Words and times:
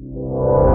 you. 0.00 0.69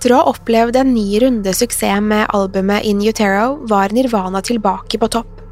Etter 0.00 0.14
å 0.16 0.18
ha 0.22 0.30
opplevd 0.30 0.78
en 0.80 0.94
ny 0.94 1.18
runde 1.20 1.52
suksess 1.52 2.00
med 2.00 2.30
albumet 2.32 2.86
In 2.88 3.02
Utero, 3.04 3.58
var 3.68 3.92
Nirvana 3.92 4.40
tilbake 4.40 4.96
på 4.96 5.08
topp. 5.12 5.42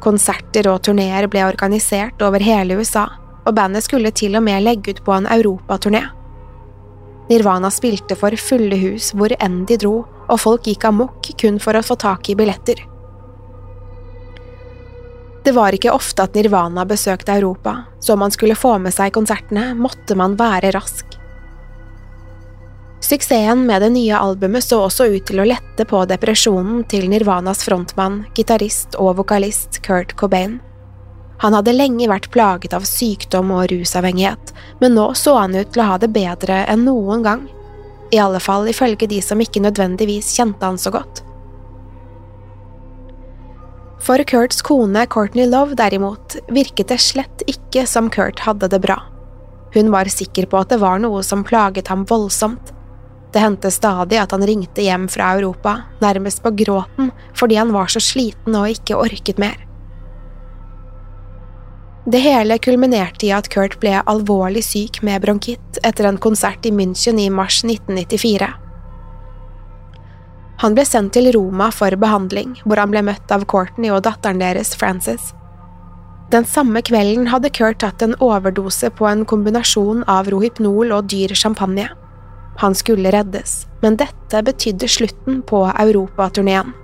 Konserter 0.00 0.70
og 0.72 0.78
turneer 0.86 1.26
ble 1.28 1.42
organisert 1.44 2.24
over 2.24 2.40
hele 2.40 2.78
USA, 2.80 3.02
og 3.44 3.58
bandet 3.58 3.84
skulle 3.84 4.08
til 4.16 4.38
og 4.40 4.46
med 4.46 4.64
legge 4.64 4.94
ut 4.94 5.02
på 5.04 5.12
en 5.18 5.28
europaturné. 5.28 6.00
Nirvana 7.28 7.68
spilte 7.68 8.16
for 8.16 8.32
fulle 8.40 8.80
hus 8.80 9.10
hvor 9.12 9.36
enn 9.36 9.66
de 9.68 9.76
dro, 9.84 9.92
og 10.30 10.40
folk 10.46 10.72
gikk 10.72 10.88
amok 10.88 11.34
kun 11.36 11.60
for 11.60 11.76
å 11.76 11.84
få 11.84 12.00
tak 12.00 12.32
i 12.32 12.38
billetter. 12.40 12.80
Det 15.44 15.52
var 15.52 15.76
ikke 15.76 15.92
ofte 15.92 16.24
at 16.24 16.40
Nirvana 16.40 16.88
besøkte 16.88 17.36
Europa, 17.36 17.82
så 18.00 18.16
om 18.16 18.24
man 18.24 18.32
skulle 18.32 18.56
få 18.56 18.78
med 18.80 18.96
seg 18.96 19.12
konsertene, 19.12 19.74
måtte 19.76 20.16
man 20.16 20.40
være 20.40 20.72
rask. 20.72 21.09
Suksessen 23.00 23.66
med 23.66 23.82
det 23.82 23.90
nye 23.90 24.16
albumet 24.16 24.64
så 24.64 24.82
også 24.84 25.06
ut 25.08 25.24
til 25.26 25.40
å 25.40 25.46
lette 25.48 25.86
på 25.88 26.02
depresjonen 26.08 26.82
til 26.84 27.08
Nirvanas 27.08 27.64
frontmann, 27.64 28.26
gitarist 28.36 28.98
og 29.00 29.16
vokalist 29.22 29.80
Kurt 29.86 30.12
Cobain. 30.20 30.58
Han 31.40 31.56
hadde 31.56 31.72
lenge 31.72 32.10
vært 32.10 32.28
plaget 32.34 32.74
av 32.76 32.84
sykdom 32.84 33.54
og 33.56 33.70
rusavhengighet, 33.72 34.52
men 34.82 34.92
nå 34.92 35.06
så 35.16 35.38
han 35.38 35.56
ut 35.56 35.72
til 35.72 35.80
å 35.80 35.88
ha 35.94 35.96
det 36.02 36.10
bedre 36.12 36.66
enn 36.68 36.84
noen 36.84 37.24
gang. 37.24 37.46
I 38.12 38.20
alle 38.20 38.42
fall 38.44 38.68
ifølge 38.68 39.08
de 39.08 39.22
som 39.24 39.40
ikke 39.40 39.62
nødvendigvis 39.64 40.34
kjente 40.36 40.68
han 40.68 40.76
så 40.78 40.92
godt. 40.92 41.22
For 44.04 44.20
Kurts 44.28 44.60
kone 44.64 45.06
Courtney 45.08 45.46
Love, 45.48 45.76
derimot, 45.76 46.36
virket 46.52 46.92
det 46.92 47.00
slett 47.00 47.44
ikke 47.48 47.86
som 47.88 48.10
Kurt 48.12 48.44
hadde 48.44 48.68
det 48.68 48.80
bra. 48.84 48.98
Hun 49.72 49.88
var 49.92 50.08
sikker 50.12 50.48
på 50.50 50.60
at 50.60 50.72
det 50.72 50.80
var 50.82 51.00
noe 51.00 51.22
som 51.24 51.44
plaget 51.46 51.88
ham 51.88 52.04
voldsomt. 52.08 52.74
Det 53.30 53.38
hendte 53.38 53.70
stadig 53.70 54.18
at 54.18 54.32
han 54.34 54.46
ringte 54.46 54.82
hjem 54.82 55.06
fra 55.08 55.34
Europa, 55.38 55.76
nærmest 56.02 56.42
på 56.42 56.50
gråten, 56.50 57.12
fordi 57.34 57.60
han 57.60 57.72
var 57.72 57.86
så 57.86 58.02
sliten 58.02 58.56
og 58.58 58.72
ikke 58.72 58.98
orket 58.98 59.38
mer. 59.38 59.58
Det 62.10 62.18
hele 62.24 62.56
kulminerte 62.58 63.28
i 63.28 63.34
at 63.36 63.50
Kurt 63.52 63.76
ble 63.78 64.00
alvorlig 64.08 64.64
syk 64.66 65.02
med 65.06 65.22
bronkitt 65.22 65.78
etter 65.86 66.08
en 66.08 66.18
konsert 66.18 66.64
i 66.66 66.72
München 66.74 67.20
i 67.20 67.28
mars 67.30 67.60
1994. 67.62 68.48
Han 70.60 70.74
ble 70.76 70.84
sendt 70.84 71.14
til 71.14 71.30
Roma 71.36 71.70
for 71.72 71.94
behandling, 72.00 72.56
hvor 72.64 72.80
han 72.80 72.90
ble 72.92 73.04
møtt 73.06 73.30
av 73.32 73.46
Courtney 73.48 73.92
og 73.92 74.02
datteren 74.08 74.42
deres, 74.42 74.74
Frances. 74.76 75.30
Den 76.32 76.44
samme 76.46 76.82
kvelden 76.86 77.30
hadde 77.30 77.52
Kurt 77.54 77.80
tatt 77.84 78.02
en 78.04 78.16
overdose 78.22 78.90
på 78.96 79.06
en 79.08 79.24
kombinasjon 79.28 80.04
av 80.10 80.28
Rohypnol 80.32 80.92
og 80.96 81.08
dyr 81.12 81.34
champagne. 81.34 81.88
Han 82.60 82.74
skulle 82.74 83.10
reddes, 83.10 83.66
men 83.80 83.96
dette 83.96 84.42
betydde 84.44 84.88
slutten 84.88 85.38
på 85.48 85.62
europaturneen. 85.70 86.74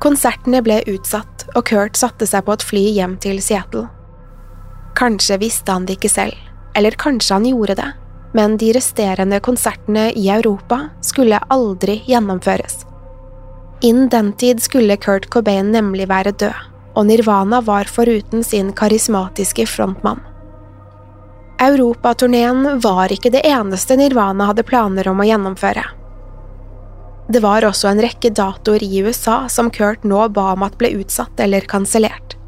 Konsertene 0.00 0.60
ble 0.62 0.76
utsatt, 0.88 1.48
og 1.58 1.66
Kurt 1.66 1.98
satte 1.98 2.28
seg 2.30 2.46
på 2.46 2.54
et 2.54 2.66
fly 2.68 2.84
hjem 2.94 3.18
til 3.20 3.42
Seattle. 3.42 3.88
Kanskje 4.94 5.40
visste 5.42 5.74
han 5.74 5.90
det 5.90 5.98
ikke 5.98 6.12
selv, 6.12 6.38
eller 6.78 6.94
kanskje 7.02 7.34
han 7.34 7.50
gjorde 7.50 7.80
det, 7.82 7.90
men 8.38 8.56
de 8.62 8.70
resterende 8.78 9.42
konsertene 9.42 10.06
i 10.14 10.30
Europa 10.30 10.84
skulle 11.02 11.42
aldri 11.50 11.98
gjennomføres. 12.06 12.84
Innen 13.82 14.06
den 14.14 14.32
tid 14.38 14.62
skulle 14.62 15.00
Kurt 15.02 15.26
Cobain 15.34 15.74
nemlig 15.74 16.06
være 16.06 16.30
død, 16.30 16.66
og 16.94 17.10
Nirvana 17.10 17.58
var 17.66 17.90
foruten 17.90 18.46
sin 18.46 18.70
karismatiske 18.76 19.66
frontmann. 19.66 20.29
Europaturneen 21.60 22.80
var 22.80 23.12
ikke 23.12 23.28
det 23.34 23.42
eneste 23.44 23.96
Nirvana 24.00 24.46
hadde 24.48 24.64
planer 24.64 25.10
om 25.10 25.18
å 25.20 25.26
gjennomføre. 25.28 25.82
Det 27.28 27.42
var 27.44 27.66
også 27.68 27.90
en 27.90 28.00
rekke 28.00 28.30
datoer 28.32 28.82
i 28.82 29.02
USA 29.04 29.42
som 29.52 29.68
Kurt 29.70 30.06
nå 30.08 30.22
ba 30.32 30.54
om 30.54 30.64
at 30.64 30.78
ble 30.80 30.94
utsatt 31.02 31.38
eller 31.44 31.68
kansellert. 31.68 32.38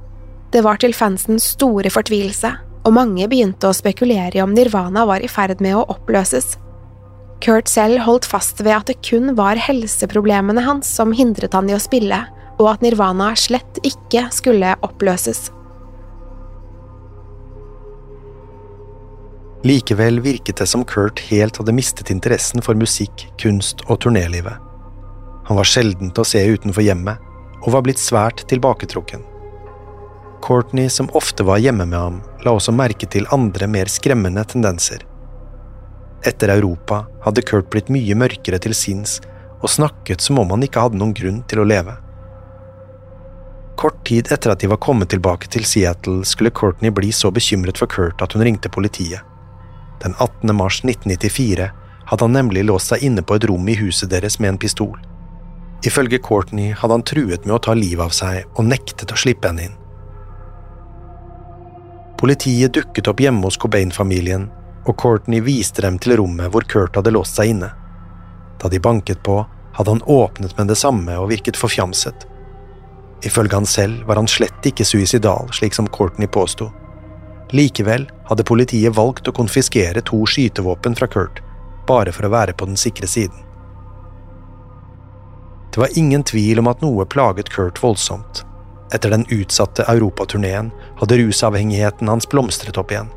Det 0.53 0.65
var 0.65 0.81
til 0.81 0.97
fansens 0.97 1.53
store 1.53 1.93
fortvilelse, 1.93 2.55
og 2.89 2.97
mange 2.97 3.29
begynte 3.29 3.69
å 3.69 3.77
spekulere 3.77 4.41
i 4.41 4.43
om 4.43 4.57
Nirvana 4.57 5.05
var 5.07 5.21
i 5.21 5.31
ferd 5.31 5.61
med 5.61 5.77
å 5.77 5.87
oppløses. 5.93 6.57
Kurt 7.45 7.69
selv 7.69 8.01
holdt 8.07 8.25
fast 8.25 8.65
ved 8.65 8.79
at 8.79 8.89
det 8.89 9.03
kun 9.05 9.37
var 9.37 9.61
helseproblemene 9.61 10.65
hans 10.65 10.89
som 10.89 11.13
hindret 11.13 11.53
han 11.53 11.69
i 11.69 11.77
å 11.77 11.83
spille, 11.83 12.25
og 12.57 12.69
at 12.75 12.85
Nirvana 12.85 13.35
slett 13.37 13.81
ikke 13.85 14.31
skulle 14.33 14.73
oppløses. 14.81 15.51
Likevel 19.63 20.21
virket 20.21 20.57
det 20.57 20.67
som 20.67 20.83
Kurt 20.85 21.21
helt 21.29 21.57
hadde 21.57 21.75
mistet 21.75 22.11
interessen 22.11 22.63
for 22.67 22.75
musikk, 22.75 23.29
kunst 23.39 23.85
og 23.87 24.01
turnélivet. 24.03 24.59
Han 25.47 25.59
var 25.59 25.69
sjelden 25.69 26.11
til 26.11 26.25
å 26.25 26.27
se 26.27 26.43
utenfor 26.43 26.83
hjemmet, 26.83 27.23
og 27.63 27.71
var 27.77 27.85
blitt 27.87 28.03
svært 28.03 28.43
tilbaketrukken. 28.51 29.23
Courtney, 30.43 30.91
som 30.91 31.11
ofte 31.15 31.47
var 31.47 31.63
hjemme 31.63 31.87
med 31.87 31.99
ham, 31.99 32.21
la 32.43 32.57
også 32.57 32.75
merke 32.75 33.07
til 33.07 33.29
andre, 33.31 33.71
mer 33.71 33.87
skremmende 33.87 34.43
tendenser. 34.51 35.07
Etter 36.27 36.51
Europa 36.57 37.05
hadde 37.23 37.47
Kurt 37.47 37.71
blitt 37.71 37.91
mye 37.91 38.19
mørkere 38.19 38.59
til 38.63 38.75
sinns 38.75 39.21
og 39.63 39.71
snakket 39.71 40.23
som 40.23 40.43
om 40.43 40.51
han 40.55 40.67
ikke 40.67 40.83
hadde 40.83 40.99
noen 40.99 41.15
grunn 41.15 41.43
til 41.47 41.63
å 41.63 41.67
leve. 41.71 41.95
Kort 43.79 44.03
tid 44.07 44.31
etter 44.35 44.53
at 44.53 44.63
de 44.63 44.71
var 44.71 44.83
kommet 44.83 45.11
tilbake 45.15 45.51
til 45.51 45.65
Seattle, 45.67 46.27
skulle 46.27 46.51
Courtney 46.51 46.91
bli 46.91 47.15
så 47.15 47.31
bekymret 47.35 47.79
for 47.79 47.91
Kurt 47.91 48.23
at 48.23 48.35
hun 48.35 48.43
ringte 48.43 48.71
politiet. 48.71 49.23
Den 50.03 50.15
18. 50.19 50.57
mars 50.57 50.85
1994 50.85 51.71
hadde 52.07 52.25
han 52.25 52.33
nemlig 52.33 52.65
låst 52.65 52.91
seg 52.91 53.05
inne 53.07 53.23
på 53.23 53.37
et 53.39 53.45
rom 53.47 53.69
i 53.69 53.77
huset 53.79 54.11
deres 54.11 54.39
med 54.43 54.55
en 54.55 54.59
pistol. 54.59 54.99
Ifølge 55.87 56.19
Courtney 56.19 56.73
hadde 56.73 56.95
han 56.95 57.07
truet 57.07 57.47
med 57.47 57.55
å 57.55 57.63
ta 57.63 57.75
livet 57.75 58.05
av 58.05 58.15
seg 58.15 58.59
og 58.59 58.67
nektet 58.67 59.15
å 59.15 59.19
slippe 59.19 59.51
henne 59.51 59.69
inn. 59.69 59.79
Politiet 62.19 62.75
dukket 62.75 63.09
opp 63.11 63.23
hjemme 63.23 63.47
hos 63.47 63.59
Cobain-familien, 63.59 64.49
og 64.87 64.99
Courtney 64.99 65.43
viste 65.43 65.83
dem 65.83 65.99
til 66.03 66.17
rommet 66.19 66.51
hvor 66.55 66.67
Kurt 66.71 66.99
hadde 66.99 67.15
låst 67.15 67.39
seg 67.39 67.55
inne. 67.55 67.71
Da 68.63 68.71
de 68.71 68.83
banket 68.83 69.23
på, 69.27 69.41
hadde 69.75 69.91
han 69.91 70.05
åpnet 70.07 70.55
med 70.59 70.71
det 70.71 70.79
samme 70.79 71.17
og 71.19 71.31
virket 71.31 71.59
forfjamset. 71.59 72.27
Ifølge 73.27 73.55
han 73.55 73.67
selv 73.67 74.07
var 74.07 74.19
han 74.19 74.31
slett 74.31 74.67
ikke 74.67 74.87
suicidal, 74.87 75.51
slik 75.55 75.75
som 75.75 75.87
Courtney 75.91 76.27
påsto. 76.31 76.71
Likevel 77.53 78.07
hadde 78.31 78.45
politiet 78.49 78.97
valgt 78.97 79.29
å 79.29 79.35
konfiskere 79.37 80.01
to 80.09 80.23
skytevåpen 80.25 80.97
fra 80.97 81.09
Kurt, 81.11 81.43
bare 81.89 82.13
for 82.17 82.25
å 82.25 82.33
være 82.33 82.55
på 82.57 82.69
den 82.69 82.79
sikre 82.81 83.09
siden. 83.11 83.37
Det 85.73 85.81
var 85.81 85.93
ingen 85.97 86.25
tvil 86.25 86.61
om 86.61 86.69
at 86.73 86.81
noe 86.85 87.05
plaget 87.09 87.53
Kurt 87.53 87.81
voldsomt. 87.83 88.43
Etter 88.93 89.13
den 89.13 89.25
utsatte 89.33 89.85
europaturneen 89.89 90.71
hadde 91.01 91.21
rusavhengigheten 91.21 92.09
hans 92.13 92.29
blomstret 92.29 92.81
opp 92.81 92.93
igjen. 92.93 93.13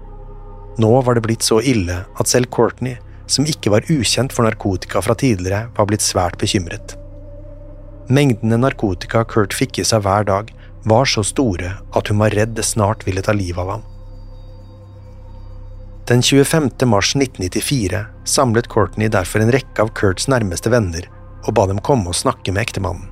Nå 0.79 0.91
var 1.07 1.15
det 1.15 1.23
blitt 1.23 1.43
så 1.43 1.61
ille 1.63 2.01
at 2.03 2.31
selv 2.31 2.51
Courtney, 2.51 2.99
som 3.27 3.47
ikke 3.47 3.71
var 3.71 3.87
ukjent 3.91 4.35
for 4.35 4.47
narkotika 4.47 5.01
fra 5.03 5.15
tidligere, 5.19 5.69
var 5.75 5.87
blitt 5.89 6.03
svært 6.03 6.39
bekymret. 6.39 6.97
Mengdene 8.11 8.59
narkotika 8.61 9.23
Kurt 9.27 9.55
fikk 9.55 9.79
i 9.79 9.87
seg 9.87 10.03
hver 10.05 10.27
dag, 10.27 10.51
var 10.85 11.07
så 11.09 11.23
store 11.25 11.77
at 11.95 12.11
hun 12.11 12.19
var 12.21 12.35
redd 12.35 12.53
det 12.59 12.67
snart 12.67 13.07
ville 13.07 13.23
ta 13.25 13.33
livet 13.33 13.63
av 13.63 13.77
ham. 13.77 13.85
Den 16.07 16.21
25. 16.21 16.71
mars 16.85 17.15
1994 17.15 18.05
samlet 18.23 18.67
Courtney 18.67 19.07
derfor 19.07 19.39
en 19.39 19.51
rekke 19.51 19.81
av 19.81 19.87
Kurts 19.87 20.27
nærmeste 20.29 20.69
venner 20.69 21.07
og 21.47 21.55
ba 21.57 21.63
dem 21.65 21.79
komme 21.81 22.11
og 22.11 22.17
snakke 22.19 22.53
med 22.53 22.61
ektemannen. 22.61 23.07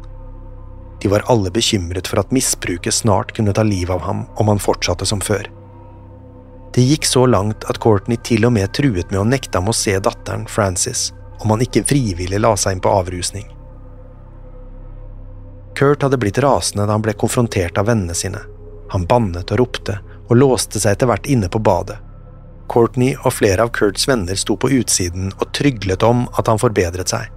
De 1.02 1.10
var 1.10 1.26
alle 1.34 1.50
bekymret 1.50 2.06
for 2.08 2.22
at 2.22 2.30
misbruket 2.32 2.94
snart 2.94 3.34
kunne 3.34 3.56
ta 3.58 3.66
livet 3.66 3.96
av 3.96 4.06
ham 4.06 4.22
om 4.38 4.54
han 4.54 4.62
fortsatte 4.62 5.10
som 5.10 5.26
før. 5.26 5.50
Det 6.78 6.86
gikk 6.86 7.10
så 7.10 7.26
langt 7.26 7.66
at 7.66 7.82
Courtney 7.82 8.22
til 8.30 8.46
og 8.46 8.54
med 8.60 8.70
truet 8.78 9.10
med 9.10 9.24
å 9.24 9.26
nekte 9.26 9.58
ham 9.58 9.74
å 9.74 9.78
se 9.78 9.98
datteren, 9.98 10.46
Frances, 10.46 11.10
om 11.42 11.50
han 11.50 11.66
ikke 11.66 11.88
frivillig 11.90 12.46
la 12.46 12.54
seg 12.54 12.78
inn 12.78 12.86
på 12.86 12.94
avrusning. 12.94 13.50
Kurt 15.74 16.06
hadde 16.06 16.22
blitt 16.22 16.46
rasende 16.46 16.86
da 16.86 16.94
han 16.94 17.02
ble 17.02 17.18
konfrontert 17.18 17.82
av 17.82 17.90
vennene 17.90 18.14
sine. 18.14 18.46
Han 18.94 19.10
bannet 19.10 19.50
og 19.50 19.66
ropte, 19.66 19.98
og 20.30 20.38
låste 20.38 20.78
seg 20.78 20.94
etter 20.94 21.10
hvert 21.10 21.26
inne 21.26 21.50
på 21.50 21.58
badet. 21.58 21.98
Courtney 22.72 23.14
og 23.24 23.36
flere 23.38 23.66
av 23.66 23.72
Kurts 23.76 24.08
venner 24.08 24.38
sto 24.40 24.56
på 24.60 24.72
utsiden 24.80 25.32
og 25.38 25.52
tryglet 25.56 26.04
om 26.04 26.26
at 26.40 26.50
han 26.50 26.62
forbedret 26.62 27.12
seg, 27.14 27.30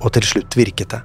og 0.00 0.12
til 0.16 0.26
slutt 0.26 0.56
virket 0.58 0.92
det. 0.94 1.02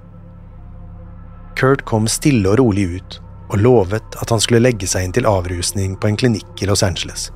Kurt 1.59 1.83
kom 1.85 2.07
stille 2.07 2.49
og 2.51 2.59
rolig 2.59 2.87
ut, 2.97 3.19
og 3.51 3.59
lovet 3.61 4.17
at 4.21 4.31
han 4.31 4.41
skulle 4.41 4.63
legge 4.63 4.87
seg 4.87 5.05
inn 5.05 5.15
til 5.15 5.27
avrusning 5.29 5.97
på 5.99 6.11
en 6.11 6.19
klinikk 6.19 6.63
i 6.63 6.69
Los 6.69 6.83
Angeles. 6.83 7.29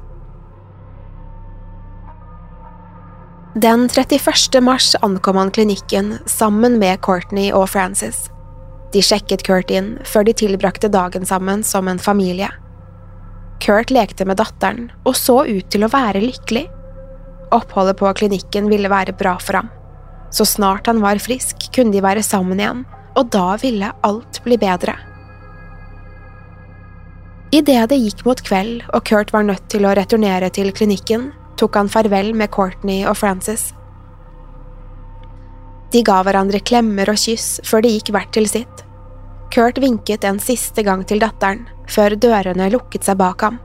Den 3.55 3.87
31. 3.89 4.59
mars 4.63 4.95
ankom 5.01 5.37
han 5.39 5.51
klinikken 5.51 6.17
sammen 6.25 6.79
med 6.79 6.99
Courtney 7.01 7.53
og 7.55 7.69
Frances. 7.71 8.25
De 8.91 8.99
sjekket 9.03 9.45
Kurt 9.47 9.71
inn 9.71 9.93
før 10.07 10.27
de 10.27 10.33
tilbrakte 10.35 10.89
dagen 10.91 11.23
sammen 11.27 11.63
som 11.63 11.87
en 11.87 11.99
familie. 11.99 12.49
Kurt 13.63 13.91
lekte 13.93 14.25
med 14.27 14.37
datteren 14.41 14.89
og 15.05 15.15
så 15.17 15.41
ut 15.47 15.69
til 15.73 15.85
å 15.85 15.91
være 15.91 16.23
lykkelig. 16.23 16.65
Oppholdet 17.55 17.97
på 17.99 18.11
klinikken 18.19 18.69
ville 18.71 18.91
være 18.91 19.15
bra 19.17 19.37
for 19.41 19.61
ham. 19.61 19.71
Så 20.33 20.45
snart 20.49 20.89
han 20.89 21.01
var 21.03 21.21
frisk, 21.23 21.69
kunne 21.75 21.93
de 21.95 22.03
være 22.03 22.23
sammen 22.25 22.59
igjen, 22.59 22.83
og 23.15 23.29
da 23.31 23.55
ville 23.61 23.93
alt 24.03 24.41
bli 24.43 24.57
bedre. 24.59 24.97
Idet 27.55 27.85
det 27.91 28.01
gikk 28.01 28.25
mot 28.27 28.41
kveld 28.43 28.83
og 28.89 29.05
Kurt 29.07 29.31
var 29.31 29.45
nødt 29.47 29.69
til 29.71 29.85
å 29.87 29.93
returnere 29.95 30.49
til 30.51 30.73
klinikken, 30.75 31.29
tok 31.55 31.77
han 31.79 31.91
farvel 31.91 32.33
med 32.35 32.51
Courtney 32.51 33.05
og 33.07 33.15
Frances. 33.21 33.69
De 35.93 36.01
ga 36.03 36.17
hverandre 36.25 36.59
klemmer 36.59 37.07
og 37.13 37.21
kyss 37.21 37.61
før 37.63 37.85
de 37.85 37.93
gikk 37.93 38.11
hvert 38.11 38.33
til 38.35 38.49
sitt. 38.51 38.83
Kurt 39.53 39.79
vinket 39.79 40.25
en 40.27 40.41
siste 40.43 40.83
gang 40.83 41.05
til 41.07 41.21
datteren, 41.23 41.63
før 41.91 42.15
dørene 42.19 42.69
lukket 42.73 43.07
seg 43.07 43.19
bak 43.21 43.45
ham. 43.45 43.59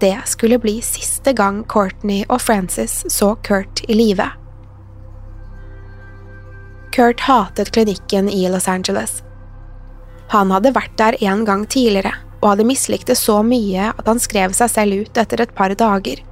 Det 0.00 0.16
skulle 0.24 0.58
bli 0.58 0.78
siste 0.84 1.34
gang 1.36 1.62
Courtney 1.68 2.24
og 2.28 2.40
Frances 2.40 3.02
så 3.12 3.34
Kurt 3.44 3.82
i 3.88 3.96
live. 3.98 4.30
Kurt 6.96 7.20
hatet 7.20 7.72
klinikken 7.72 8.30
i 8.32 8.48
Los 8.48 8.68
Angeles. 8.68 9.20
Han 10.32 10.50
hadde 10.54 10.72
vært 10.74 10.96
der 10.98 11.18
en 11.20 11.44
gang 11.44 11.66
tidligere 11.68 12.14
og 12.40 12.54
hadde 12.54 12.66
mislikt 12.70 13.10
det 13.10 13.18
så 13.20 13.42
mye 13.44 13.90
at 13.92 14.08
han 14.08 14.20
skrev 14.22 14.54
seg 14.56 14.72
selv 14.72 15.04
ut 15.04 15.20
etter 15.20 15.44
et 15.44 15.54
par 15.54 15.74
dager. 15.76 16.24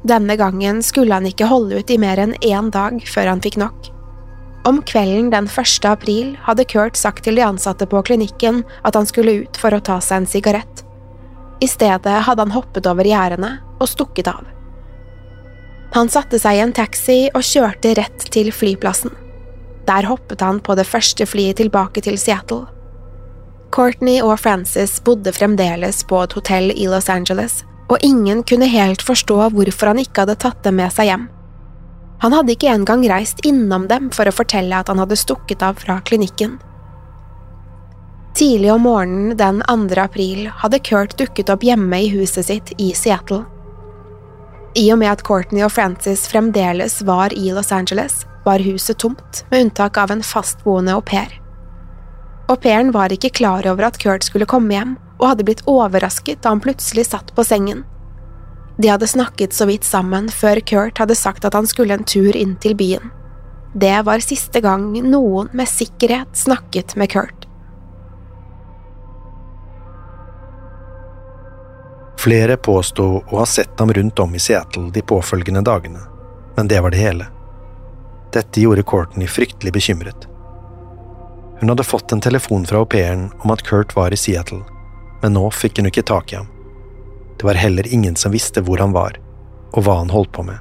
Denne 0.00 0.36
gangen 0.40 0.80
skulle 0.82 1.12
han 1.12 1.28
ikke 1.28 1.50
holde 1.50 1.82
ut 1.82 1.90
i 1.92 1.98
mer 2.00 2.20
enn 2.22 2.32
én 2.40 2.70
dag 2.72 3.02
før 3.04 3.34
han 3.34 3.42
fikk 3.44 3.60
nok. 3.60 3.90
Om 4.64 4.82
kvelden 4.82 5.30
den 5.30 5.48
1. 5.48 5.84
april 5.84 6.36
hadde 6.42 6.64
Kurt 6.64 6.96
sagt 6.96 7.24
til 7.24 7.38
de 7.38 7.44
ansatte 7.46 7.86
på 7.88 8.02
klinikken 8.04 8.62
at 8.84 8.94
han 8.98 9.08
skulle 9.08 9.38
ut 9.44 9.60
for 9.60 9.72
å 9.72 9.80
ta 9.80 9.96
seg 10.04 10.20
en 10.20 10.28
sigarett. 10.28 10.82
I 11.60 11.68
stedet 11.68 12.18
hadde 12.26 12.44
han 12.44 12.52
hoppet 12.52 12.88
over 12.88 13.08
gjerdene 13.08 13.54
og 13.80 13.88
stukket 13.88 14.28
av. 14.28 14.44
Han 15.96 16.12
satte 16.12 16.38
seg 16.38 16.58
i 16.58 16.62
en 16.62 16.76
taxi 16.76 17.18
og 17.34 17.44
kjørte 17.44 17.94
rett 17.98 18.28
til 18.32 18.52
flyplassen. 18.54 19.14
Der 19.88 20.06
hoppet 20.06 20.44
han 20.44 20.60
på 20.60 20.76
det 20.78 20.86
første 20.86 21.26
flyet 21.26 21.58
tilbake 21.58 22.04
til 22.04 22.20
Seattle. 22.20 22.68
Courtney 23.72 24.20
og 24.20 24.36
Frances 24.42 24.98
bodde 25.02 25.32
fremdeles 25.32 26.04
på 26.04 26.20
et 26.22 26.36
hotell 26.36 26.70
i 26.76 26.86
Los 26.90 27.08
Angeles 27.08 27.62
og 27.90 27.98
ingen 28.06 28.44
kunne 28.46 28.68
helt 28.70 29.02
forstå 29.02 29.50
hvorfor 29.54 29.90
han 29.90 30.00
ikke 30.02 30.24
hadde 30.24 30.38
tatt 30.44 30.62
dem 30.66 30.78
med 30.78 30.92
seg 30.94 31.10
hjem. 31.10 31.28
Han 32.20 32.34
hadde 32.36 32.52
ikke 32.52 32.68
engang 32.68 33.04
reist 33.08 33.40
innom 33.48 33.86
dem 33.88 34.10
for 34.12 34.28
å 34.28 34.34
fortelle 34.34 34.76
at 34.76 34.90
han 34.92 35.00
hadde 35.00 35.16
stukket 35.16 35.62
av 35.64 35.80
fra 35.80 36.00
klinikken. 36.04 36.58
Tidlig 38.36 38.72
om 38.72 38.84
morgenen 38.84 39.36
den 39.36 39.62
2. 39.66 39.96
april 40.00 40.50
hadde 40.62 40.82
Kurt 40.84 41.16
dukket 41.18 41.50
opp 41.50 41.64
hjemme 41.66 41.98
i 42.04 42.10
huset 42.12 42.46
sitt 42.46 42.72
i 42.78 42.92
Seattle. 42.94 43.42
I 44.78 44.84
og 44.92 45.00
med 45.00 45.10
at 45.10 45.24
Courtney 45.26 45.64
og 45.66 45.72
Frances 45.74 46.28
fremdeles 46.30 47.00
var 47.02 47.34
i 47.34 47.50
Los 47.56 47.72
Angeles, 47.74 48.22
var 48.44 48.62
huset 48.62 49.00
tomt, 49.02 49.42
med 49.50 49.66
unntak 49.66 49.98
av 49.98 50.12
en 50.14 50.22
fastboende 50.22 50.94
au 50.94 51.02
pair. 51.02 51.32
Au 52.48 52.56
pairen 52.56 52.92
var 52.94 53.12
ikke 53.12 53.32
klar 53.40 53.66
over 53.66 53.88
at 53.88 53.98
Kurt 53.98 54.28
skulle 54.28 54.48
komme 54.48 54.76
hjem, 54.76 54.94
og 55.18 55.32
hadde 55.32 55.46
blitt 55.48 55.64
overrasket 55.68 56.44
da 56.44 56.54
han 56.54 56.62
plutselig 56.62 57.08
satt 57.10 57.34
på 57.34 57.44
sengen. 57.44 57.84
De 58.80 58.88
hadde 58.88 59.06
snakket 59.06 59.52
så 59.52 59.66
vidt 59.68 59.84
sammen 59.84 60.28
før 60.32 60.60
Kurt 60.64 60.98
hadde 60.98 61.14
sagt 61.18 61.44
at 61.44 61.54
han 61.54 61.66
skulle 61.68 61.98
en 61.98 62.04
tur 62.08 62.36
inn 62.36 62.54
til 62.64 62.72
byen. 62.78 63.10
Det 63.76 63.98
var 64.06 64.22
siste 64.24 64.62
gang 64.64 64.86
noen 65.04 65.50
med 65.52 65.68
sikkerhet 65.68 66.32
snakket 66.32 66.94
med 66.96 67.10
Kurt. 67.12 67.44
Flere 72.20 72.56
påsto 72.56 73.04
å 73.20 73.36
ha 73.36 73.44
sett 73.48 73.78
ham 73.80 73.92
rundt 73.96 74.18
om 74.20 74.34
i 74.34 74.40
Seattle 74.40 74.88
de 74.92 75.02
påfølgende 75.02 75.62
dagene, 75.64 76.00
men 76.56 76.68
det 76.68 76.80
var 76.80 76.92
det 76.92 77.00
hele. 77.00 77.26
Dette 78.32 78.60
gjorde 78.64 78.84
Courtney 78.88 79.28
fryktelig 79.28 79.72
bekymret. 79.76 80.24
Hun 81.60 81.68
hadde 81.68 81.84
fått 81.84 82.12
en 82.12 82.20
telefon 82.24 82.64
fra 82.68 82.80
au 82.80 82.88
pairen 82.88 83.28
om 83.44 83.52
at 83.52 83.64
Kurt 83.68 83.92
var 83.96 84.12
i 84.12 84.20
Seattle, 84.20 84.62
men 85.20 85.36
nå 85.36 85.44
fikk 85.52 85.80
hun 85.80 85.92
ikke 85.92 86.06
tak 86.12 86.32
i 86.32 86.40
ham. 86.40 86.48
Det 87.40 87.46
var 87.46 87.54
heller 87.54 87.86
ingen 87.88 88.16
som 88.16 88.32
visste 88.32 88.60
hvor 88.60 88.78
han 88.84 88.92
var, 88.92 89.14
og 89.72 89.86
hva 89.86 89.94
han 90.02 90.10
holdt 90.12 90.32
på 90.36 90.42
med. 90.44 90.58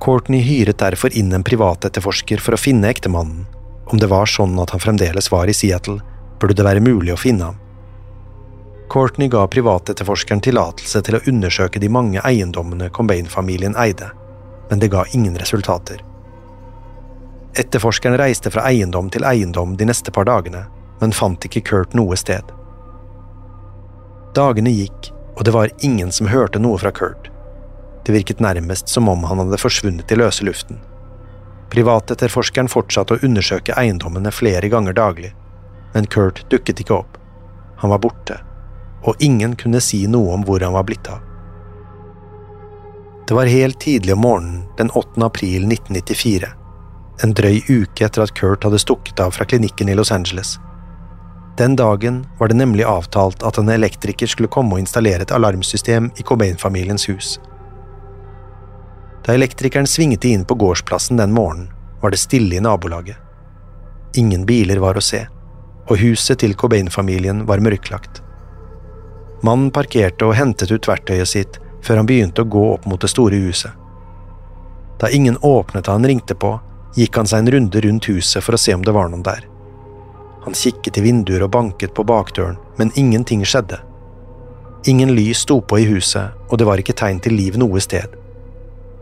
Courtney 0.00 0.40
hyret 0.40 0.78
derfor 0.80 1.12
inn 1.12 1.34
en 1.36 1.44
privatetterforsker 1.44 2.40
for 2.40 2.56
å 2.56 2.60
finne 2.60 2.88
ektemannen. 2.88 3.44
Om 3.92 4.00
det 4.00 4.08
var 4.08 4.24
sånn 4.24 4.56
at 4.62 4.72
han 4.72 4.80
fremdeles 4.80 5.28
var 5.28 5.52
i 5.52 5.56
Seattle, 5.56 6.00
burde 6.40 6.56
det 6.56 6.64
være 6.64 6.80
mulig 6.80 7.12
å 7.12 7.20
finne 7.20 7.50
ham. 7.50 7.60
Courtney 8.88 9.28
ga 9.28 9.44
privatetterforskeren 9.52 10.40
tillatelse 10.40 11.04
til 11.04 11.20
å 11.20 11.24
undersøke 11.28 11.82
de 11.82 11.92
mange 11.92 12.24
eiendommene 12.24 12.88
Combain-familien 12.88 13.76
eide, 13.76 14.08
men 14.70 14.80
det 14.80 14.94
ga 14.96 15.04
ingen 15.12 15.36
resultater. 15.36 16.00
Etterforskeren 17.52 18.16
reiste 18.16 18.48
fra 18.48 18.64
eiendom 18.72 19.12
til 19.12 19.28
eiendom 19.28 19.76
de 19.76 19.92
neste 19.92 20.08
par 20.08 20.24
dagene, 20.24 20.64
men 21.02 21.12
fant 21.12 21.44
ikke 21.44 21.68
Kurt 21.68 21.92
noe 21.92 22.16
sted. 22.16 22.48
Dagene 24.36 24.70
gikk, 24.74 25.10
og 25.36 25.46
det 25.48 25.54
var 25.54 25.72
ingen 25.80 26.12
som 26.12 26.28
hørte 26.28 26.60
noe 26.60 26.76
fra 26.80 26.92
Kurt. 26.92 27.30
Det 28.04 28.12
virket 28.12 28.42
nærmest 28.44 28.88
som 28.92 29.08
om 29.08 29.24
han 29.24 29.40
hadde 29.40 29.58
forsvunnet 29.60 30.12
i 30.12 30.18
løse 30.20 30.44
luften. 30.44 30.78
Privatetterforskeren 31.72 32.68
fortsatte 32.70 33.16
å 33.16 33.22
undersøke 33.26 33.74
eiendommene 33.80 34.32
flere 34.32 34.68
ganger 34.72 34.96
daglig, 34.96 35.32
men 35.94 36.08
Kurt 36.12 36.44
dukket 36.52 36.84
ikke 36.84 36.98
opp. 37.00 37.16
Han 37.80 37.90
var 37.94 38.02
borte, 38.04 38.36
og 39.08 39.24
ingen 39.24 39.56
kunne 39.56 39.80
si 39.80 40.04
noe 40.10 40.36
om 40.36 40.44
hvor 40.44 40.60
han 40.60 40.76
var 40.76 40.84
blitt 40.88 41.08
av. 41.08 41.24
Det 43.26 43.34
var 43.34 43.50
helt 43.50 43.80
tidlig 43.80 44.14
om 44.14 44.22
morgenen 44.22 44.62
den 44.78 44.92
8. 44.92 45.16
april 45.26 45.64
1994, 45.66 46.52
en 47.24 47.32
drøy 47.34 47.64
uke 47.66 48.04
etter 48.04 48.22
at 48.22 48.36
Kurt 48.38 48.68
hadde 48.68 48.78
stukket 48.84 49.20
av 49.24 49.32
fra 49.34 49.48
klinikken 49.48 49.88
i 49.88 49.96
Los 49.96 50.12
Angeles. 50.14 50.58
Den 51.58 51.76
dagen 51.76 52.26
var 52.38 52.48
det 52.48 52.54
nemlig 52.54 52.84
avtalt 52.84 53.42
at 53.42 53.58
en 53.58 53.68
elektriker 53.72 54.28
skulle 54.28 54.52
komme 54.52 54.76
og 54.76 54.82
installere 54.82 55.24
et 55.24 55.32
alarmsystem 55.32 56.10
i 56.20 56.22
Cobain-familiens 56.22 57.08
hus. 57.08 57.38
Da 59.24 59.32
elektrikeren 59.32 59.88
svingte 59.88 60.28
inn 60.28 60.44
på 60.44 60.54
gårdsplassen 60.54 61.16
den 61.16 61.32
morgenen, 61.32 61.70
var 62.02 62.12
det 62.12 62.20
stille 62.20 62.58
i 62.58 62.60
nabolaget. 62.60 63.16
Ingen 64.20 64.44
biler 64.46 64.78
var 64.84 65.00
å 65.00 65.04
se, 65.04 65.22
og 65.88 65.96
huset 65.98 66.42
til 66.44 66.54
Cobain-familien 66.54 67.46
var 67.48 67.64
mørklagt. 67.64 68.20
Mannen 69.42 69.72
parkerte 69.72 70.28
og 70.28 70.36
hentet 70.36 70.70
ut 70.70 70.88
verktøyet 70.88 71.32
sitt 71.32 71.58
før 71.84 72.02
han 72.02 72.08
begynte 72.08 72.44
å 72.44 72.52
gå 72.52 72.68
opp 72.74 72.86
mot 72.86 73.00
det 73.00 73.10
store 73.12 73.40
huset. 73.48 73.72
Da 75.00 75.08
ingen 75.08 75.40
åpnet 75.40 75.88
da 75.88 75.96
han 75.96 76.04
ringte 76.04 76.36
på, 76.36 76.58
gikk 76.96 77.16
han 77.16 77.28
seg 77.28 77.44
en 77.44 77.52
runde 77.56 77.80
rundt 77.80 78.08
huset 78.12 78.44
for 78.44 78.56
å 78.56 78.60
se 78.60 78.76
om 78.76 78.84
det 78.84 78.92
var 78.96 79.08
noen 79.08 79.24
der. 79.24 79.55
Han 80.46 80.54
kikket 80.54 80.98
i 80.98 81.02
vinduer 81.02 81.42
og 81.42 81.50
banket 81.50 81.90
på 81.94 82.04
bakdøren, 82.06 82.54
men 82.78 82.92
ingenting 82.94 83.40
skjedde. 83.42 83.80
Ingen 84.86 85.10
lys 85.16 85.40
sto 85.42 85.56
på 85.58 85.80
i 85.82 85.86
huset, 85.88 86.36
og 86.46 86.60
det 86.60 86.66
var 86.68 86.78
ikke 86.78 86.94
tegn 86.94 87.18
til 87.18 87.34
liv 87.34 87.56
noe 87.58 87.80
sted. 87.82 88.12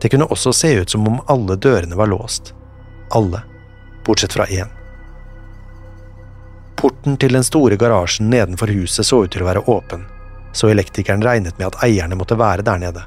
Det 0.01 0.09
kunne 0.09 0.25
også 0.33 0.55
se 0.57 0.71
ut 0.81 0.95
som 0.95 1.05
om 1.05 1.19
alle 1.29 1.59
dørene 1.61 1.99
var 2.01 2.09
låst. 2.09 2.55
Alle, 3.13 3.43
bortsett 4.07 4.33
fra 4.33 4.47
én. 4.49 4.71
Porten 6.81 7.19
til 7.21 7.37
den 7.37 7.45
store 7.45 7.77
garasjen 7.77 8.31
nedenfor 8.33 8.73
huset 8.73 9.05
så 9.05 9.19
ut 9.27 9.35
til 9.37 9.45
å 9.45 9.49
være 9.51 9.67
åpen, 9.69 10.07
så 10.57 10.71
elektrikeren 10.73 11.25
regnet 11.25 11.61
med 11.61 11.67
at 11.67 11.77
eierne 11.85 12.17
måtte 12.17 12.39
være 12.41 12.65
der 12.65 12.81
nede. 12.81 13.03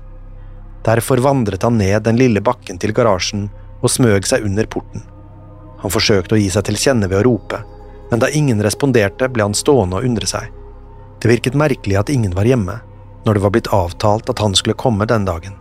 Derfor 0.85 1.23
vandret 1.25 1.65
han 1.65 1.81
ned 1.81 2.05
den 2.05 2.21
lille 2.21 2.45
bakken 2.45 2.77
til 2.77 2.93
garasjen 2.93 3.49
og 3.81 3.89
smøg 3.89 4.29
seg 4.29 4.45
under 4.45 4.69
porten. 4.69 5.01
Han 5.81 5.93
forsøkte 5.93 6.37
å 6.37 6.41
gi 6.41 6.51
seg 6.53 6.69
til 6.69 6.77
kjenne 6.85 7.09
ved 7.09 7.23
å 7.23 7.25
rope, 7.31 7.63
men 8.09 8.19
da 8.19 8.29
ingen 8.29 8.63
responderte, 8.63 9.29
ble 9.29 9.43
han 9.43 9.57
stående 9.57 9.99
og 9.99 10.07
undre 10.07 10.27
seg. 10.29 10.51
Det 11.21 11.31
virket 11.31 11.57
merkelig 11.57 11.97
at 11.99 12.11
ingen 12.13 12.35
var 12.37 12.47
hjemme, 12.47 12.79
når 13.25 13.33
det 13.33 13.43
var 13.43 13.53
blitt 13.55 13.73
avtalt 13.73 14.29
at 14.29 14.39
han 14.39 14.55
skulle 14.55 14.77
komme 14.79 15.05
den 15.09 15.25
dagen. 15.25 15.57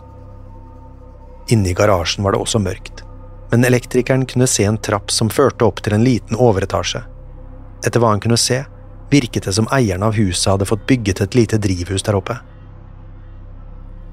Inne 1.49 1.71
i 1.71 1.75
garasjen 1.75 2.25
var 2.25 2.35
det 2.35 2.43
også 2.43 2.61
mørkt, 2.63 3.03
men 3.51 3.65
elektrikeren 3.65 4.27
kunne 4.27 4.49
se 4.51 4.67
en 4.67 4.79
trapp 4.79 5.11
som 5.11 5.31
førte 5.31 5.67
opp 5.67 5.83
til 5.83 5.97
en 5.97 6.05
liten 6.05 6.39
overetasje. 6.39 7.03
Etter 7.87 8.03
hva 8.03 8.13
han 8.15 8.23
kunne 8.23 8.39
se, 8.41 8.65
virket 9.11 9.47
det 9.47 9.55
som 9.55 9.69
eieren 9.73 10.03
av 10.03 10.17
huset 10.19 10.51
hadde 10.51 10.67
fått 10.67 10.87
bygget 10.87 11.23
et 11.23 11.35
lite 11.39 11.59
drivhus 11.63 12.03
der 12.07 12.19
oppe. 12.19 12.39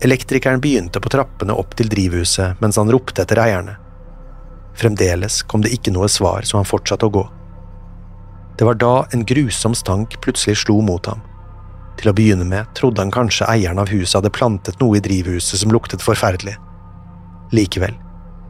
Elektrikeren 0.04 0.62
begynte 0.62 1.02
på 1.02 1.10
trappene 1.10 1.56
opp 1.56 1.78
til 1.80 1.90
drivhuset 1.90 2.60
mens 2.62 2.78
han 2.78 2.92
ropte 2.92 3.24
etter 3.24 3.40
eierne. 3.40 3.78
Fremdeles 4.78 5.42
kom 5.48 5.62
det 5.64 5.74
ikke 5.74 5.94
noe 5.94 6.10
svar, 6.10 6.46
så 6.46 6.60
han 6.60 6.68
fortsatte 6.68 7.08
å 7.08 7.14
gå. 7.14 7.24
Det 8.58 8.66
var 8.66 8.78
da 8.78 9.06
en 9.14 9.26
grusom 9.26 9.76
stank 9.76 10.20
plutselig 10.22 10.58
slo 10.62 10.80
mot 10.82 11.06
ham. 11.10 11.22
Til 11.98 12.10
å 12.10 12.16
begynne 12.18 12.46
med 12.46 12.70
trodde 12.78 13.02
han 13.02 13.14
kanskje 13.14 13.48
eieren 13.50 13.82
av 13.82 13.92
huset 13.94 14.20
hadde 14.20 14.34
plantet 14.34 14.82
noe 14.82 14.98
i 14.98 15.04
drivhuset 15.04 15.62
som 15.62 15.74
luktet 15.74 16.06
forferdelig. 16.06 16.56
Likevel 17.54 17.96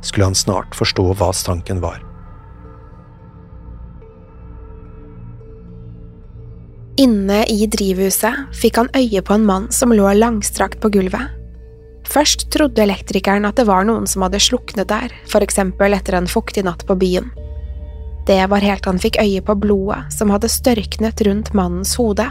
skulle 0.03 0.27
han 0.31 0.35
snart 0.35 0.75
forstå 0.75 1.05
hva 1.19 1.31
stanken 1.35 1.79
var. 1.83 2.01
Inne 7.01 7.39
i 7.49 7.65
drivhuset 7.65 8.51
fikk 8.53 8.77
han 8.77 8.91
øye 8.93 9.23
på 9.25 9.33
en 9.33 9.47
mann 9.47 9.71
som 9.73 9.95
lå 9.95 10.11
langstrakt 10.13 10.77
på 10.83 10.91
gulvet. 10.93 11.31
Først 12.05 12.49
trodde 12.53 12.83
elektrikeren 12.83 13.47
at 13.47 13.57
det 13.57 13.65
var 13.65 13.87
noen 13.87 14.05
som 14.09 14.25
hadde 14.25 14.41
sluknet 14.43 14.91
der, 14.91 15.15
for 15.25 15.41
eksempel 15.41 15.95
etter 15.95 16.19
en 16.19 16.29
fuktig 16.29 16.65
natt 16.67 16.83
på 16.85 16.99
byen. 16.99 17.31
Det 18.27 18.39
var 18.47 18.63
helt 18.63 18.85
han 18.85 19.01
fikk 19.01 19.19
øye 19.19 19.41
på 19.43 19.55
blodet 19.59 20.13
som 20.15 20.31
hadde 20.31 20.51
størknet 20.51 21.21
rundt 21.27 21.51
mannens 21.53 21.95
hode. 21.99 22.29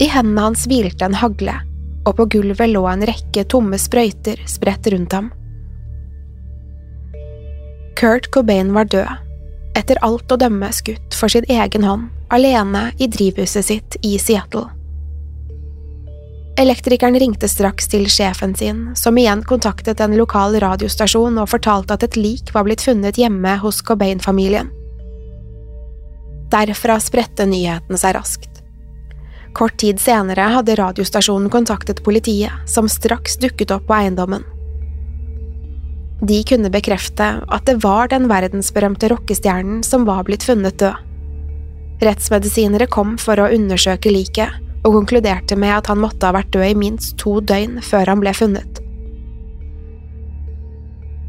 I 0.00 0.08
hendene 0.10 0.48
hans 0.48 0.64
hvilte 0.66 1.06
en 1.06 1.16
hagle, 1.20 1.54
og 2.04 2.16
på 2.18 2.26
gulvet 2.36 2.72
lå 2.72 2.84
en 2.88 3.04
rekke 3.06 3.44
tomme 3.50 3.78
sprøyter 3.80 4.40
spredt 4.50 4.88
rundt 4.92 5.12
ham. 5.14 5.30
Kurt 7.94 8.30
Cobain 8.34 8.72
var 8.74 8.88
død, 8.90 9.20
etter 9.78 10.00
alt 10.02 10.32
å 10.32 10.40
dømme 10.40 10.70
skutt 10.74 11.14
for 11.14 11.30
sin 11.30 11.46
egen 11.48 11.86
hånd, 11.86 12.08
alene 12.34 12.88
i 12.98 13.06
drivhuset 13.10 13.68
sitt 13.68 13.98
i 14.02 14.16
Seattle. 14.18 14.66
Elektrikeren 16.56 17.18
ringte 17.18 17.48
straks 17.50 17.88
til 17.90 18.04
sjefen 18.06 18.52
sin, 18.54 18.92
som 18.94 19.16
igjen 19.18 19.40
kontaktet 19.42 19.98
en 20.00 20.12
lokal 20.14 20.54
radiostasjon 20.62 21.40
og 21.42 21.50
fortalte 21.50 21.96
at 21.96 22.06
et 22.06 22.16
lik 22.16 22.52
var 22.54 22.62
blitt 22.68 22.84
funnet 22.86 23.18
hjemme 23.18 23.56
hos 23.58 23.80
Cobain-familien. 23.82 24.70
Derfra 26.54 27.00
spredte 27.02 27.48
nyheten 27.50 27.98
seg 27.98 28.14
raskt. 28.14 28.62
Kort 29.54 29.80
tid 29.82 29.98
senere 30.02 30.46
hadde 30.54 30.76
radiostasjonen 30.78 31.50
kontaktet 31.50 32.04
politiet, 32.06 32.54
som 32.70 32.86
straks 32.90 33.34
dukket 33.42 33.74
opp 33.74 33.88
på 33.90 33.96
eiendommen. 33.98 34.46
De 36.22 36.38
kunne 36.46 36.70
bekrefte 36.70 37.32
at 37.42 37.66
det 37.66 37.80
var 37.82 38.12
den 38.14 38.28
verdensberømte 38.30 39.10
rockestjernen 39.10 39.82
som 39.82 40.06
var 40.06 40.22
blitt 40.28 40.46
funnet 40.46 40.78
død. 40.78 41.02
Rettsmedisinere 42.04 42.86
kom 42.90 43.18
for 43.18 43.42
å 43.42 43.50
undersøke 43.54 44.12
liket, 44.14 44.54
og 44.84 44.98
konkluderte 44.98 45.56
med 45.56 45.72
at 45.78 45.88
han 45.90 46.00
måtte 46.02 46.28
ha 46.28 46.36
vært 46.36 46.52
død 46.54 46.68
i 46.68 46.78
minst 46.78 47.16
to 47.20 47.38
døgn 47.40 47.80
før 47.84 48.12
han 48.12 48.22
ble 48.22 48.34
funnet. 48.36 48.80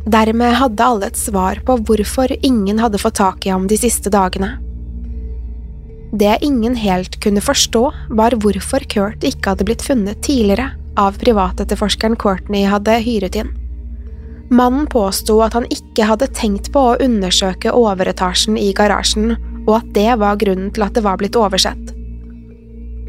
Dermed 0.06 0.54
hadde 0.60 0.86
alle 0.86 1.10
et 1.10 1.18
svar 1.18 1.60
på 1.66 1.80
hvorfor 1.88 2.30
ingen 2.46 2.78
hadde 2.84 3.02
fått 3.02 3.18
tak 3.18 3.48
i 3.48 3.54
ham 3.54 3.66
de 3.72 3.80
siste 3.80 4.12
dagene. 4.14 4.52
Det 6.16 6.38
ingen 6.46 6.76
helt 6.80 7.18
kunne 7.24 7.42
forstå, 7.44 7.84
var 8.16 8.36
hvorfor 8.40 8.86
Kurt 8.92 9.26
ikke 9.26 9.52
hadde 9.52 9.66
blitt 9.68 9.84
funnet 9.84 10.22
tidligere 10.24 10.70
av 10.96 11.18
privatetterforskeren 11.20 12.16
Courtney 12.22 12.64
hadde 12.70 13.00
hyret 13.04 13.36
inn. 13.42 13.50
Mannen 14.54 14.86
påsto 14.88 15.40
at 15.42 15.58
han 15.58 15.66
ikke 15.74 16.06
hadde 16.06 16.30
tenkt 16.38 16.70
på 16.72 16.84
å 16.92 16.98
undersøke 17.02 17.74
overetasjen 17.74 18.60
i 18.62 18.70
garasjen, 18.78 19.34
og 19.66 19.80
at 19.80 19.92
det 19.98 20.12
var 20.22 20.38
grunnen 20.40 20.70
til 20.72 20.86
at 20.86 20.94
det 20.96 21.04
var 21.04 21.18
blitt 21.20 21.36
oversett. 21.40 21.95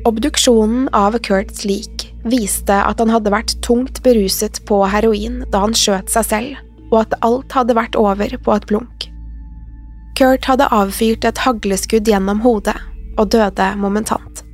Obduksjonen 0.07 0.89
av 0.93 1.19
Kurts 1.19 1.65
lik 1.65 2.15
viste 2.23 2.75
at 2.79 3.01
han 3.03 3.11
hadde 3.11 3.33
vært 3.35 3.57
tungt 3.67 3.99
beruset 4.05 4.61
på 4.69 4.85
heroin 4.87 5.41
da 5.51 5.65
han 5.65 5.73
skjøt 5.75 6.13
seg 6.13 6.29
selv, 6.29 6.61
og 6.93 7.01
at 7.01 7.17
alt 7.27 7.57
hadde 7.59 7.75
vært 7.75 7.99
over 7.99 8.31
på 8.47 8.55
et 8.55 8.67
blunk. 8.71 9.09
Kurt 10.15 10.47
hadde 10.47 10.69
avfyrt 10.71 11.27
et 11.27 11.41
hagleskudd 11.43 12.07
gjennom 12.07 12.45
hodet 12.47 12.77
og 13.19 13.33
døde 13.35 13.67
momentant. 13.81 14.45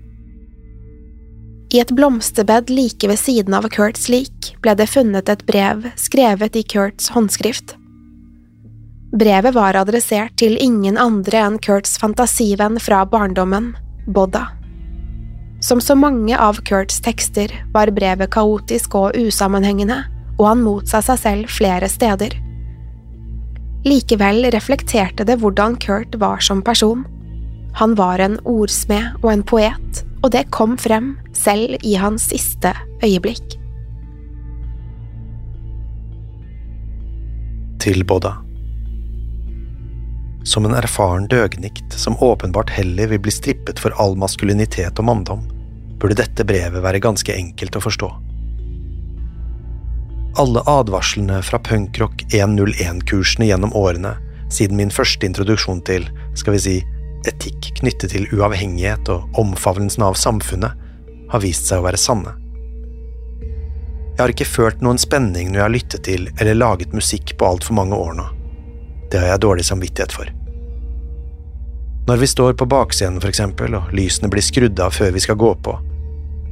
I 1.73 1.83
et 1.85 1.93
blomsterbed 2.01 2.73
like 2.73 3.13
ved 3.13 3.21
siden 3.21 3.53
av 3.57 3.69
Kurts 3.77 4.09
lik 4.09 4.55
ble 4.65 4.73
det 4.81 4.89
funnet 4.89 5.29
et 5.29 5.45
brev 5.49 5.85
skrevet 6.01 6.57
i 6.57 6.65
Kurts 6.65 7.13
håndskrift. 7.13 7.77
Brevet 9.13 9.53
var 9.53 9.77
adressert 9.77 10.39
til 10.41 10.57
ingen 10.57 10.97
andre 10.97 11.45
enn 11.45 11.61
Kurts 11.61 11.99
fantasivenn 12.01 12.81
fra 12.81 13.05
barndommen, 13.05 13.75
Bodda. 14.09 14.49
Som 15.63 15.81
så 15.81 15.95
mange 15.95 16.35
av 16.39 16.59
Kurts 16.67 16.99
tekster 17.01 17.53
var 17.73 17.93
brevet 17.95 18.33
kaotisk 18.35 18.97
og 18.99 19.15
usammenhengende, 19.15 20.01
og 20.41 20.49
han 20.49 20.65
motsa 20.65 20.99
seg 21.07 21.21
selv 21.23 21.53
flere 21.55 21.87
steder. 21.91 22.35
Likevel 23.87 24.49
reflekterte 24.55 25.27
det 25.27 25.39
hvordan 25.39 25.77
Kurt 25.83 26.15
var 26.19 26.43
som 26.43 26.65
person. 26.67 27.05
Han 27.79 27.95
var 27.99 28.19
en 28.19 28.41
ordsmed 28.43 29.23
og 29.23 29.31
en 29.33 29.47
poet, 29.47 30.03
og 30.23 30.31
det 30.35 30.49
kom 30.55 30.75
frem 30.79 31.15
selv 31.35 31.79
i 31.87 31.95
hans 31.99 32.27
siste 32.31 32.75
øyeblikk. 33.03 33.59
Til 37.83 38.05
Bodda 38.07 38.37
Som 40.47 40.67
en 40.67 40.75
erfaren 40.79 41.27
døgnikt 41.31 41.95
som 41.99 42.19
åpenbart 42.23 42.71
heller 42.71 43.11
vil 43.11 43.23
bli 43.23 43.35
strippet 43.35 43.83
for 43.83 43.95
all 43.99 44.15
maskulinitet 44.19 44.99
og 45.03 45.09
manndom, 45.11 45.43
burde 46.03 46.19
dette 46.19 46.45
brevet 46.45 46.83
være 46.83 47.01
ganske 47.03 47.35
enkelt 47.35 47.79
å 47.79 47.85
forstå. 47.85 48.11
Alle 50.43 50.63
advarslene 50.67 51.43
fra 51.45 51.61
punkrock 51.63 52.25
101-kursene 52.33 53.47
gjennom 53.51 53.75
årene, 53.77 54.17
siden 54.51 54.81
min 54.81 54.93
første 54.93 55.29
introduksjon 55.29 55.83
til, 55.87 56.09
skal 56.35 56.57
vi 56.57 56.63
si, 56.65 56.77
etikk 57.29 57.69
knyttet 57.79 58.15
til 58.17 58.27
uavhengighet 58.35 59.11
og 59.13 59.39
omfavnelsen 59.39 60.03
av 60.09 60.17
samfunnet 60.19 60.89
har 61.31 61.45
vist 61.45 61.69
seg 61.69 61.81
å 61.83 61.87
være 61.87 62.01
sanne. 62.01 62.35
Jeg 64.13 64.21
har 64.21 64.33
ikke 64.35 64.49
følt 64.49 64.83
noen 64.85 65.01
spenning 65.01 65.53
når 65.53 65.59
jeg 65.59 65.65
har 65.65 65.77
lyttet 65.77 66.05
til 66.09 66.27
eller 66.35 66.59
laget 66.59 66.97
musikk 66.97 67.37
på 67.39 67.49
altfor 67.49 67.79
mange 67.79 67.97
år 67.97 68.17
nå. 68.19 68.27
Det 69.13 69.21
har 69.21 69.35
jeg 69.35 69.45
dårlig 69.45 69.65
samvittighet 69.69 70.17
for. 70.17 70.33
Når 72.09 72.19
vi 72.19 72.27
står 72.27 72.57
på 72.59 72.67
bakscenen, 72.67 73.21
for 73.23 73.31
eksempel, 73.31 73.77
og 73.79 73.93
lysene 73.95 74.29
blir 74.33 74.43
skrudd 74.45 74.81
av 74.83 74.97
før 74.97 75.13
vi 75.15 75.23
skal 75.23 75.39
gå 75.39 75.53
på, 75.65 75.77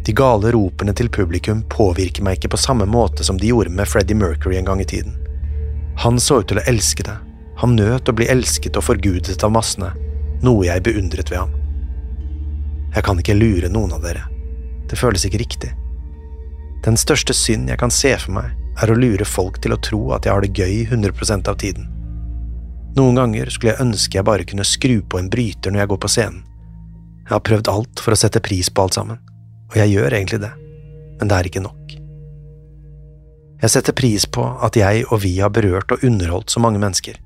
de 0.07 0.15
gale 0.17 0.53
ropene 0.55 0.95
til 0.97 1.11
publikum 1.13 1.63
påvirker 1.69 2.25
meg 2.25 2.39
ikke 2.39 2.55
på 2.55 2.61
samme 2.61 2.87
måte 2.89 3.25
som 3.27 3.39
de 3.41 3.51
gjorde 3.51 3.73
med 3.75 3.89
Freddie 3.89 4.17
Mercury 4.17 4.57
en 4.57 4.69
gang 4.69 4.81
i 4.81 4.89
tiden. 4.89 5.17
Han 6.01 6.21
så 6.21 6.41
ut 6.41 6.49
til 6.49 6.61
å 6.61 6.65
elske 6.71 7.05
det, 7.05 7.17
han 7.61 7.77
nøt 7.77 8.09
å 8.09 8.17
bli 8.17 8.29
elsket 8.33 8.79
og 8.81 8.87
forgudet 8.87 9.43
av 9.45 9.53
massene, 9.53 9.91
noe 10.41 10.65
jeg 10.65 10.85
beundret 10.87 11.29
ved 11.33 11.43
ham. 11.43 11.53
Jeg 12.95 13.05
kan 13.07 13.21
ikke 13.21 13.37
lure 13.37 13.69
noen 13.69 13.93
av 13.95 14.03
dere, 14.07 14.25
det 14.89 14.99
føles 14.99 15.27
ikke 15.29 15.43
riktig. 15.45 15.75
Den 16.85 16.97
største 16.97 17.37
synd 17.37 17.69
jeg 17.69 17.79
kan 17.83 17.93
se 17.93 18.15
for 18.17 18.33
meg, 18.39 18.57
er 18.81 18.91
å 18.91 18.97
lure 18.97 19.27
folk 19.29 19.59
til 19.61 19.75
å 19.75 19.81
tro 19.85 20.01
at 20.17 20.25
jeg 20.25 20.33
har 20.33 20.45
det 20.47 20.57
gøy 20.57 20.87
100% 20.89 21.51
av 21.51 21.59
tiden. 21.61 21.91
Noen 22.97 23.19
ganger 23.21 23.51
skulle 23.53 23.75
jeg 23.75 23.85
ønske 23.85 24.19
jeg 24.19 24.27
bare 24.27 24.47
kunne 24.49 24.67
skru 24.67 25.03
på 25.05 25.21
en 25.21 25.29
bryter 25.31 25.71
når 25.71 25.85
jeg 25.85 25.91
går 25.93 26.01
på 26.01 26.11
scenen. 26.11 26.47
Jeg 27.27 27.37
har 27.37 27.45
prøvd 27.47 27.69
alt 27.71 28.01
for 28.03 28.17
å 28.17 28.19
sette 28.19 28.43
pris 28.43 28.73
på 28.73 28.83
alt 28.83 28.97
sammen, 28.97 29.21
og 29.71 29.77
jeg 29.79 29.95
gjør 29.95 30.17
egentlig 30.17 30.41
det, 30.43 30.51
men 31.21 31.31
det 31.31 31.37
er 31.37 31.49
ikke 31.51 31.63
nok. 31.65 31.97
Jeg 33.61 33.75
setter 33.75 33.93
pris 33.97 34.25
på 34.25 34.45
at 34.65 34.77
jeg 34.79 35.05
og 35.11 35.21
vi 35.23 35.35
har 35.39 35.53
berørt 35.53 35.93
og 35.93 36.05
underholdt 36.07 36.51
så 36.51 36.63
mange 36.65 36.81
mennesker. 36.81 37.19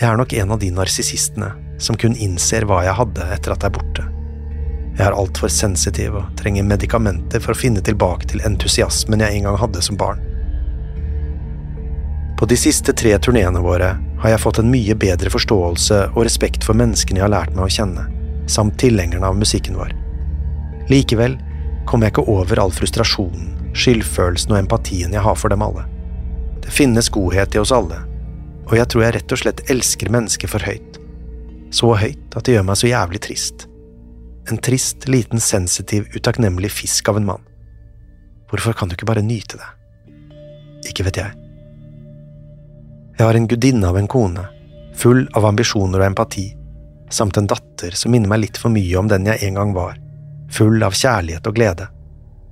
Jeg 0.00 0.06
er 0.08 0.16
nok 0.16 0.32
en 0.32 0.54
av 0.54 0.60
de 0.62 0.70
narsissistene 0.72 1.50
som 1.82 1.98
kun 1.98 2.14
innser 2.16 2.64
hva 2.68 2.84
jeg 2.86 2.96
hadde 2.96 3.26
etter 3.34 3.52
at 3.52 3.64
jeg 3.64 3.72
er 3.72 3.76
borte. 3.76 4.06
Jeg 4.96 5.06
er 5.06 5.16
altfor 5.16 5.50
sensitiv 5.52 6.16
og 6.20 6.30
trenger 6.38 6.66
medikamenter 6.66 7.42
for 7.42 7.54
å 7.54 7.58
finne 7.58 7.82
tilbake 7.84 8.30
til 8.30 8.42
entusiasmen 8.46 9.22
jeg 9.24 9.40
en 9.40 9.48
gang 9.48 9.58
hadde 9.60 9.82
som 9.84 9.98
barn. 10.00 10.22
På 12.40 12.48
de 12.48 12.56
siste 12.56 12.94
tre 12.96 13.12
turneene 13.20 13.60
våre 13.60 13.90
har 14.22 14.32
jeg 14.32 14.40
fått 14.40 14.62
en 14.62 14.70
mye 14.72 14.94
bedre 14.96 15.32
forståelse 15.32 15.98
og 16.14 16.22
respekt 16.24 16.64
for 16.64 16.78
menneskene 16.78 17.20
jeg 17.20 17.26
har 17.26 17.34
lært 17.34 17.56
meg 17.56 17.66
å 17.66 17.74
kjenne, 17.74 18.06
samt 18.48 18.78
tilhengerne 18.80 19.28
av 19.28 19.36
musikken 19.36 19.76
vår. 19.76 19.92
Likevel 20.90 21.38
kommer 21.86 22.08
jeg 22.08 22.16
ikke 22.16 22.30
over 22.30 22.60
all 22.62 22.72
frustrasjonen, 22.74 23.72
skyldfølelsen 23.78 24.54
og 24.54 24.60
empatien 24.60 25.14
jeg 25.14 25.22
har 25.24 25.36
for 25.38 25.52
dem 25.52 25.62
alle. 25.62 25.86
Det 26.64 26.72
finnes 26.74 27.10
godhet 27.12 27.54
i 27.54 27.60
oss 27.62 27.72
alle, 27.74 28.02
og 28.66 28.74
jeg 28.78 28.90
tror 28.90 29.04
jeg 29.06 29.16
rett 29.16 29.34
og 29.34 29.42
slett 29.42 29.62
elsker 29.72 30.10
mennesker 30.12 30.50
for 30.50 30.66
høyt. 30.66 30.98
Så 31.74 31.92
høyt 31.94 32.34
at 32.34 32.46
det 32.46 32.56
gjør 32.56 32.66
meg 32.66 32.80
så 32.80 32.90
jævlig 32.90 33.22
trist. 33.22 33.66
En 34.50 34.58
trist, 34.58 35.06
liten, 35.06 35.42
sensitiv, 35.42 36.08
utakknemlig 36.16 36.72
fisk 36.74 37.08
av 37.12 37.20
en 37.20 37.28
mann. 37.28 37.46
Hvorfor 38.50 38.74
kan 38.74 38.90
du 38.90 38.96
ikke 38.96 39.06
bare 39.06 39.22
nyte 39.22 39.60
det? 39.60 39.70
Ikke 40.90 41.06
vet 41.06 41.20
jeg. 41.20 41.36
Jeg 43.18 43.26
har 43.28 43.36
en 43.36 43.46
gudinne 43.46 43.86
av 43.86 43.98
en 44.00 44.10
kone, 44.10 44.42
full 44.98 45.26
av 45.38 45.46
ambisjoner 45.46 46.02
og 46.02 46.10
empati, 46.10 46.48
samt 47.12 47.38
en 47.38 47.46
datter 47.50 47.94
som 47.94 48.10
minner 48.10 48.30
meg 48.32 48.42
litt 48.46 48.58
for 48.58 48.72
mye 48.74 48.98
om 48.98 49.10
den 49.10 49.28
jeg 49.28 49.44
en 49.46 49.58
gang 49.60 49.74
var, 49.76 49.98
full 50.50 50.82
av 50.82 50.96
kjærlighet 50.96 51.46
og 51.46 51.56
glede. 51.56 51.88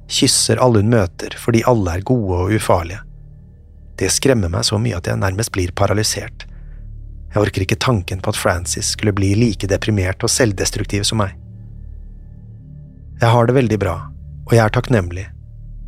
Kysser 0.08 0.60
alle 0.62 0.82
hun 0.82 0.92
møter 0.92 1.34
fordi 1.38 1.64
alle 1.68 1.98
er 1.98 2.06
gode 2.06 2.44
og 2.44 2.54
ufarlige. 2.56 3.02
Det 3.98 4.10
skremmer 4.14 4.50
meg 4.52 4.64
så 4.66 4.78
mye 4.78 4.96
at 4.98 5.08
jeg 5.10 5.18
nærmest 5.18 5.52
blir 5.54 5.74
paralysert. 5.74 6.46
Jeg 7.34 7.42
orker 7.42 7.64
ikke 7.64 7.80
tanken 7.82 8.22
på 8.22 8.32
at 8.32 8.38
Frances 8.38 8.94
skulle 8.94 9.12
bli 9.12 9.34
like 9.36 9.68
deprimert 9.68 10.22
og 10.24 10.32
selvdestruktiv 10.32 11.04
som 11.04 11.20
meg. 11.20 11.34
Jeg 13.18 13.34
har 13.34 13.48
det 13.48 13.56
veldig 13.58 13.78
bra, 13.82 13.96
og 14.46 14.54
jeg 14.54 14.62
er 14.62 14.72
takknemlig, 14.72 15.26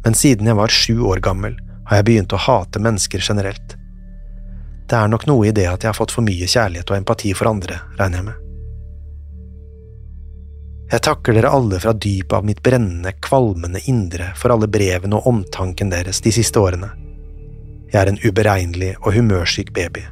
men 0.05 0.19
siden 0.19 0.51
jeg 0.51 0.59
var 0.59 0.75
sju 0.75 0.97
år 1.07 1.23
gammel, 1.25 1.55
har 1.87 2.01
jeg 2.01 2.09
begynt 2.11 2.35
å 2.35 2.43
hate 2.43 2.83
mennesker 2.83 3.23
generelt. 3.23 3.77
Det 4.91 4.99
er 4.99 5.11
nok 5.11 5.29
noe 5.31 5.47
i 5.47 5.55
det 5.55 5.69
at 5.71 5.85
jeg 5.85 5.93
har 5.93 5.99
fått 5.99 6.15
for 6.15 6.27
mye 6.27 6.51
kjærlighet 6.51 6.91
og 6.91 6.99
empati 6.99 7.31
for 7.39 7.53
andre, 7.55 7.79
regner 7.99 8.21
jeg 8.21 8.33
med. 8.33 8.50
Jeg 10.91 11.05
takker 11.07 11.37
dere 11.37 11.53
alle 11.55 11.79
fra 11.79 11.93
dypet 11.95 12.33
av 12.35 12.47
mitt 12.47 12.63
brennende, 12.67 13.13
kvalmende 13.23 13.79
indre 13.87 14.33
for 14.39 14.51
alle 14.51 14.67
brevene 14.67 15.21
og 15.21 15.29
omtanken 15.31 15.93
deres 15.93 16.19
de 16.25 16.33
siste 16.35 16.59
årene. 16.59 16.89
Jeg 17.93 18.01
er 18.01 18.11
en 18.11 18.19
uberegnelig 18.25 18.97
og 18.99 19.15
humørsyk 19.15 19.71
baby. 19.75 20.03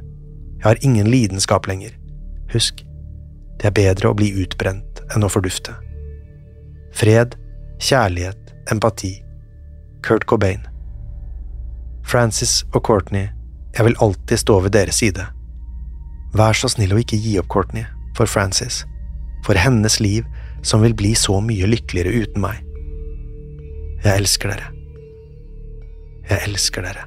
Jeg 0.59 0.67
har 0.67 0.85
ingen 0.87 1.11
lidenskap 1.11 1.67
lenger. 1.67 1.97
Husk, 2.55 2.85
det 3.59 3.71
er 3.71 3.75
bedre 3.75 4.13
å 4.13 4.19
bli 4.19 4.31
utbrent 4.39 5.03
enn 5.15 5.27
å 5.27 5.31
fordufte. 5.31 5.75
Fred, 6.95 7.35
kjærlighet, 7.83 8.55
empati. 8.71 9.17
Kurt 10.07 10.27
Cobain. 10.31 10.63
Francis 12.07 12.63
og 12.73 12.85
Courtney, 12.87 13.27
jeg 13.75 13.85
vil 13.85 13.99
alltid 14.01 14.41
stå 14.41 14.63
ved 14.65 14.79
deres 14.79 15.03
side. 15.03 15.27
Vær 16.39 16.55
så 16.55 16.71
snill 16.71 16.95
å 16.95 17.01
ikke 17.03 17.19
gi 17.19 17.35
opp 17.41 17.51
Courtney, 17.51 17.85
for 18.15 18.31
Francis, 18.31 18.85
for 19.47 19.59
hennes 19.59 19.99
liv 20.01 20.27
som 20.63 20.83
vil 20.83 20.95
bli 20.95 21.15
så 21.19 21.41
mye 21.45 21.69
lykkeligere 21.71 22.25
uten 22.25 22.43
meg. 22.45 22.65
Jeg 24.05 24.15
elsker 24.15 24.53
dere. 24.53 24.73
Jeg 26.29 26.45
elsker 26.49 26.85
dere. 26.87 27.07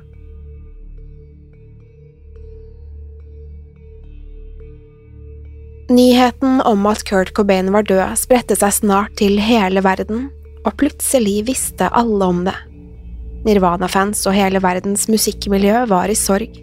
Nyheten 5.91 6.61
om 6.63 6.85
at 6.87 7.03
Kurt 7.03 7.33
Cobain 7.35 7.71
var 7.73 7.83
død, 7.83 8.15
spredte 8.15 8.55
seg 8.55 8.71
snart 8.77 9.17
til 9.19 9.41
hele 9.43 9.83
verden, 9.83 10.29
og 10.63 10.77
plutselig 10.79 11.41
visste 11.49 11.89
alle 11.91 12.27
om 12.31 12.45
det. 12.47 12.55
Nirvana-fans 13.43 14.21
og 14.29 14.37
hele 14.37 14.61
verdens 14.63 15.07
musikkmiljø 15.11 15.87
var 15.91 16.11
i 16.11 16.15
sorg. 16.15 16.53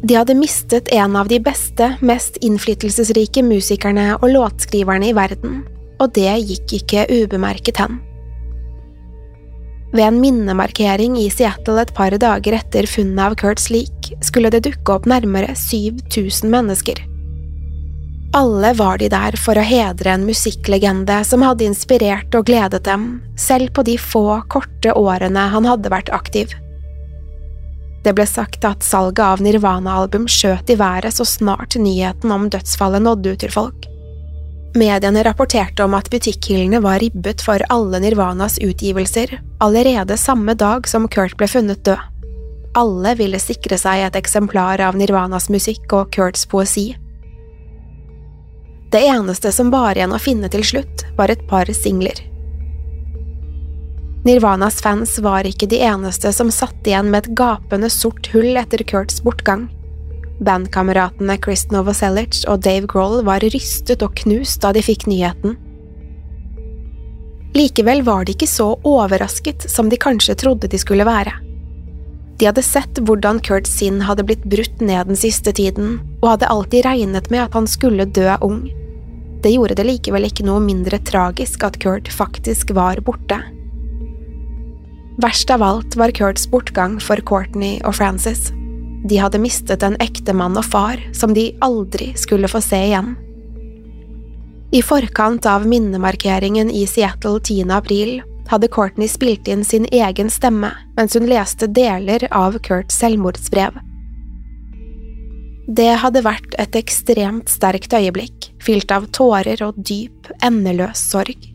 De 0.00 0.16
hadde 0.16 0.38
mistet 0.38 0.88
en 0.96 1.18
av 1.20 1.28
de 1.28 1.40
beste, 1.42 1.90
mest 2.00 2.38
innflytelsesrike 2.40 3.42
musikerne 3.44 4.14
og 4.22 4.30
låtskriverne 4.32 5.10
i 5.10 5.16
verden, 5.16 5.60
og 6.00 6.14
det 6.16 6.30
gikk 6.48 6.78
ikke 6.80 7.06
ubemerket 7.12 7.80
hen. 7.82 8.00
Ved 9.90 10.06
en 10.06 10.20
minnemarkering 10.22 11.16
i 11.18 11.26
Seattle 11.34 11.82
et 11.82 11.94
par 11.96 12.14
dager 12.22 12.54
etter 12.60 12.86
funnet 12.86 13.24
av 13.24 13.36
Kurt's 13.40 13.70
lik 13.74 14.12
skulle 14.22 14.52
det 14.54 14.62
dukke 14.68 14.94
opp 14.94 15.08
nærmere 15.10 15.56
7000 15.58 16.50
mennesker. 16.52 17.02
Alle 18.38 18.70
var 18.78 19.00
de 19.02 19.08
der 19.10 19.34
for 19.42 19.58
å 19.58 19.66
hedre 19.66 20.12
en 20.14 20.22
musikklegende 20.28 21.16
som 21.26 21.42
hadde 21.42 21.66
inspirert 21.66 22.34
og 22.38 22.46
gledet 22.46 22.84
dem, 22.86 23.16
selv 23.34 23.72
på 23.74 23.82
de 23.88 23.96
få, 23.98 24.44
korte 24.46 24.94
årene 24.94 25.48
han 25.50 25.66
hadde 25.66 25.90
vært 25.90 26.12
aktiv. 26.14 26.54
Det 28.04 28.14
ble 28.14 28.24
sagt 28.30 28.62
at 28.64 28.86
salget 28.86 29.24
av 29.26 29.42
Nirvana-album 29.42 30.28
skjøt 30.30 30.70
i 30.70 30.78
været 30.78 31.18
så 31.18 31.26
snart 31.26 31.74
nyheten 31.74 32.30
om 32.30 32.46
dødsfallet 32.52 33.02
nådde 33.02 33.34
ut 33.34 33.42
til 33.42 33.52
folk. 33.52 33.90
Mediene 34.74 35.24
rapporterte 35.24 35.82
om 35.84 35.94
at 35.98 36.10
butikkhyllene 36.10 36.78
var 36.80 37.00
ribbet 37.02 37.42
for 37.42 37.62
alle 37.74 37.98
Nirvanas 37.98 38.58
utgivelser 38.62 39.40
allerede 39.58 40.16
samme 40.16 40.54
dag 40.54 40.86
som 40.88 41.08
Kurt 41.10 41.34
ble 41.36 41.48
funnet 41.50 41.82
død. 41.84 41.98
Alle 42.78 43.16
ville 43.18 43.40
sikre 43.42 43.74
seg 43.80 44.04
et 44.04 44.18
eksemplar 44.20 44.78
av 44.86 44.94
Nirvanas 44.94 45.48
musikk 45.50 45.90
og 45.90 46.12
Kurts 46.14 46.46
poesi. 46.46 46.92
Det 48.94 49.02
eneste 49.10 49.50
som 49.50 49.72
var 49.74 49.98
igjen 49.98 50.14
å 50.14 50.22
finne 50.22 50.46
til 50.50 50.62
slutt, 50.62 51.02
var 51.18 51.34
et 51.34 51.42
par 51.50 51.66
singler. 51.74 52.22
Nirvanas 54.22 54.78
fans 54.84 55.18
var 55.18 55.50
ikke 55.50 55.66
de 55.66 55.82
eneste 55.82 56.30
som 56.36 56.50
satt 56.54 56.86
igjen 56.86 57.10
med 57.10 57.24
et 57.24 57.34
gapende 57.34 57.90
sort 57.90 58.30
hull 58.30 58.54
etter 58.54 58.86
Kurts 58.86 59.18
bortgang. 59.26 59.66
Bandkameratene 60.40 61.36
Chris 61.44 61.66
Novoselic 61.68 62.44
og 62.48 62.62
Dave 62.64 62.88
Grohl 62.88 63.20
var 63.26 63.44
rystet 63.44 64.00
og 64.04 64.14
knust 64.22 64.62
da 64.64 64.72
de 64.72 64.82
fikk 64.84 65.04
nyheten. 65.10 65.58
Likevel 67.56 68.00
var 68.06 68.24
de 68.24 68.32
ikke 68.36 68.48
så 68.48 68.72
overrasket 68.86 69.66
som 69.68 69.90
de 69.90 69.98
kanskje 70.00 70.38
trodde 70.38 70.70
de 70.70 70.78
skulle 70.80 71.04
være. 71.04 71.34
De 72.40 72.46
hadde 72.48 72.62
sett 72.64 73.02
hvordan 73.04 73.42
Kurt 73.44 73.68
sinn 73.68 73.98
hadde 74.06 74.24
blitt 74.24 74.46
brutt 74.48 74.80
ned 74.80 75.10
den 75.10 75.18
siste 75.18 75.52
tiden, 75.52 75.98
og 76.22 76.36
hadde 76.36 76.48
alltid 76.48 76.86
regnet 76.86 77.28
med 77.28 77.42
at 77.42 77.56
han 77.58 77.66
skulle 77.68 78.08
dø 78.08 78.30
ung. 78.40 78.62
Det 79.44 79.52
gjorde 79.52 79.76
det 79.76 79.84
likevel 79.88 80.28
ikke 80.28 80.46
noe 80.48 80.62
mindre 80.64 81.00
tragisk 81.04 81.66
at 81.68 81.76
Kurt 81.82 82.08
faktisk 82.08 82.72
var 82.76 83.02
borte. 83.04 83.42
Verst 85.20 85.52
av 85.52 85.60
alt 85.64 85.98
var 86.00 86.14
Kurts 86.16 86.46
bortgang 86.48 86.96
for 87.02 87.20
Courtney 87.28 87.76
og 87.84 87.98
Frances. 87.98 88.48
De 89.04 89.16
hadde 89.16 89.40
mistet 89.40 89.82
en 89.82 89.96
ektemann 90.00 90.58
og 90.60 90.66
far 90.68 91.00
som 91.16 91.34
de 91.34 91.50
aldri 91.64 92.12
skulle 92.20 92.48
få 92.48 92.60
se 92.64 92.80
igjen. 92.90 93.14
I 94.70 94.82
forkant 94.86 95.46
av 95.50 95.66
minnemarkeringen 95.66 96.70
i 96.70 96.84
Seattle 96.86 97.40
10. 97.40 97.70
april 97.74 98.20
hadde 98.50 98.68
Courtney 98.70 99.08
spilt 99.08 99.48
inn 99.48 99.64
sin 99.64 99.86
egen 99.90 100.30
stemme 100.30 100.70
mens 100.96 101.16
hun 101.16 101.26
leste 101.30 101.66
deler 101.66 102.26
av 102.30 102.58
Kurts 102.66 102.98
selvmordsbrev. 103.02 103.78
Det 105.70 105.90
hadde 106.02 106.22
vært 106.26 106.54
et 106.58 106.74
ekstremt 106.78 107.50
sterkt 107.50 107.94
øyeblikk, 107.94 108.50
fylt 108.62 108.90
av 108.90 109.06
tårer 109.14 109.62
og 109.62 109.78
dyp, 109.78 110.30
endeløs 110.42 111.02
sorg. 111.12 111.46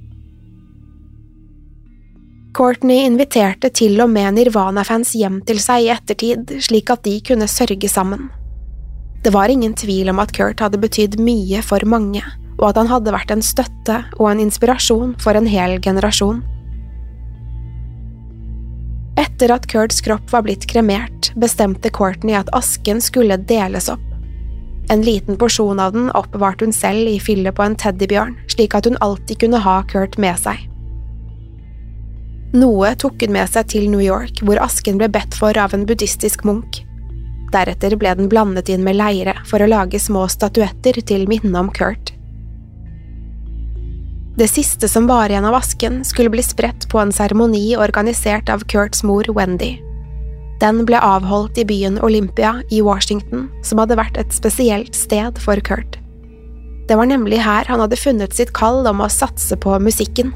Courtney 2.55 3.03
inviterte 3.03 3.67
til 3.75 3.99
og 3.99 4.07
med 4.13 4.37
Nirvana-fans 4.37 5.09
hjem 5.19 5.41
til 5.43 5.57
seg 5.59 5.83
i 5.83 5.89
ettertid, 5.91 6.53
slik 6.63 6.87
at 6.93 7.01
de 7.03 7.17
kunne 7.27 7.49
sørge 7.51 7.89
sammen. 7.91 8.29
Det 9.25 9.33
var 9.35 9.51
ingen 9.51 9.73
tvil 9.75 10.07
om 10.13 10.21
at 10.23 10.31
Kurt 10.31 10.61
hadde 10.63 10.79
betydd 10.79 11.17
mye 11.19 11.59
for 11.65 11.83
mange, 11.83 12.21
og 12.55 12.69
at 12.69 12.77
han 12.79 12.87
hadde 12.87 13.11
vært 13.11 13.33
en 13.33 13.43
støtte 13.43 13.97
og 14.15 14.29
en 14.29 14.43
inspirasjon 14.45 15.17
for 15.19 15.35
en 15.35 15.49
hel 15.51 15.81
generasjon. 15.83 16.39
Etter 19.19 19.51
at 19.51 19.67
Kurts 19.71 19.99
kropp 20.05 20.31
var 20.31 20.45
blitt 20.45 20.63
kremert, 20.71 21.33
bestemte 21.35 21.91
Courtney 21.91 22.37
at 22.39 22.51
asken 22.55 23.03
skulle 23.03 23.35
deles 23.49 23.89
opp. 23.91 24.05
En 24.93 25.03
liten 25.03 25.35
porsjon 25.41 25.81
av 25.81 25.91
den 25.97 26.07
oppbevarte 26.15 26.63
hun 26.63 26.75
selv 26.75 27.09
i 27.11 27.17
fyllet 27.19 27.57
på 27.57 27.67
en 27.67 27.75
teddybjørn, 27.75 28.37
slik 28.55 28.77
at 28.79 28.87
hun 28.87 29.01
alltid 29.03 29.41
kunne 29.43 29.59
ha 29.65 29.81
Kurt 29.91 30.15
med 30.21 30.39
seg. 30.39 30.63
Noe 32.55 32.93
tok 32.95 33.19
hun 33.25 33.33
med 33.35 33.51
seg 33.51 33.67
til 33.73 33.89
New 33.91 33.99
York, 33.99 34.39
hvor 34.47 34.61
asken 34.63 34.99
ble 34.99 35.09
bedt 35.11 35.35
for 35.35 35.57
av 35.59 35.73
en 35.75 35.83
buddhistisk 35.87 36.45
munk. 36.47 36.85
Deretter 37.51 37.97
ble 37.99 38.13
den 38.15 38.29
blandet 38.31 38.69
inn 38.71 38.83
med 38.85 38.95
leire 38.95 39.33
for 39.49 39.59
å 39.59 39.67
lage 39.67 39.99
små 39.99 40.23
statuetter 40.31 41.01
til 41.03 41.27
minne 41.27 41.55
om 41.59 41.71
Kurt. 41.75 42.13
Det 44.39 44.47
siste 44.51 44.87
som 44.91 45.07
var 45.07 45.31
igjen 45.31 45.47
av 45.47 45.55
asken, 45.55 46.01
skulle 46.07 46.31
bli 46.31 46.43
spredt 46.43 46.87
på 46.91 46.99
en 46.99 47.11
seremoni 47.15 47.75
organisert 47.79 48.49
av 48.51 48.63
Kurts 48.71 49.03
mor 49.07 49.27
Wendy. 49.35 49.77
Den 50.59 50.81
ble 50.87 50.99
avholdt 51.03 51.59
i 51.59 51.67
byen 51.67 51.99
Olympia 52.03 52.57
i 52.71 52.81
Washington, 52.83 53.49
som 53.63 53.83
hadde 53.83 53.99
vært 53.99 54.19
et 54.19 54.35
spesielt 54.35 54.95
sted 54.95 55.39
for 55.43 55.59
Kurt. 55.59 55.99
Det 56.87 56.95
var 56.95 57.07
nemlig 57.11 57.41
her 57.43 57.67
han 57.67 57.83
hadde 57.83 57.99
funnet 57.99 58.35
sitt 58.35 58.51
kall 58.55 58.83
om 58.87 59.03
å 59.03 59.11
satse 59.11 59.55
på 59.59 59.75
musikken. 59.83 60.31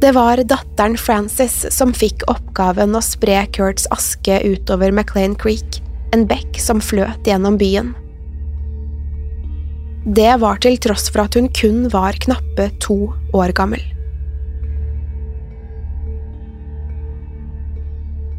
Det 0.00 0.12
var 0.12 0.36
datteren 0.36 0.96
Frances 1.00 1.64
som 1.72 1.92
fikk 1.96 2.26
oppgaven 2.28 2.92
å 2.98 3.00
spre 3.00 3.38
Kurts 3.56 3.86
aske 3.94 4.42
utover 4.44 4.92
McLean 4.92 5.32
Creek, 5.40 5.78
en 6.12 6.26
bekk 6.28 6.58
som 6.60 6.82
fløt 6.84 7.24
gjennom 7.24 7.56
byen. 7.56 7.94
Det 10.06 10.36
var 10.38 10.60
til 10.60 10.76
tross 10.78 11.08
for 11.08 11.24
at 11.24 11.34
hun 11.34 11.48
kun 11.48 11.88
var 11.90 12.18
knappe 12.22 12.68
to 12.84 12.98
år 13.34 13.56
gammel. 13.56 13.80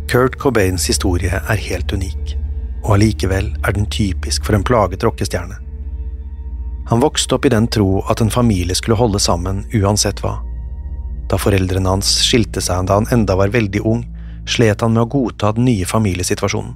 Kurt 0.08 0.38
Cobains 0.40 0.86
historie 0.88 1.42
er 1.42 1.64
helt 1.68 1.92
unik, 1.92 2.38
og 2.86 3.00
allikevel 3.00 3.50
er 3.66 3.76
den 3.76 3.90
typisk 3.92 4.46
for 4.46 4.56
en 4.56 4.64
plaget 4.64 5.04
rockestjerne. 5.04 5.58
Han 6.88 7.02
vokste 7.04 7.36
opp 7.36 7.50
i 7.50 7.52
den 7.52 7.66
tro 7.68 7.98
at 8.08 8.22
en 8.22 8.32
familie 8.32 8.78
skulle 8.78 8.96
holde 8.96 9.20
sammen 9.20 9.66
uansett 9.76 10.22
hva. 10.24 10.38
Da 11.28 11.40
foreldrene 11.40 11.90
hans 11.90 12.10
skilte 12.24 12.64
seg 12.64 12.88
da 12.88 13.00
han 13.00 13.10
enda 13.12 13.36
var 13.36 13.52
veldig 13.54 13.84
ung, 13.84 14.06
slet 14.48 14.82
han 14.82 14.94
med 14.96 15.04
å 15.04 15.12
godta 15.12 15.52
den 15.56 15.68
nye 15.68 15.86
familiesituasjonen. 15.86 16.76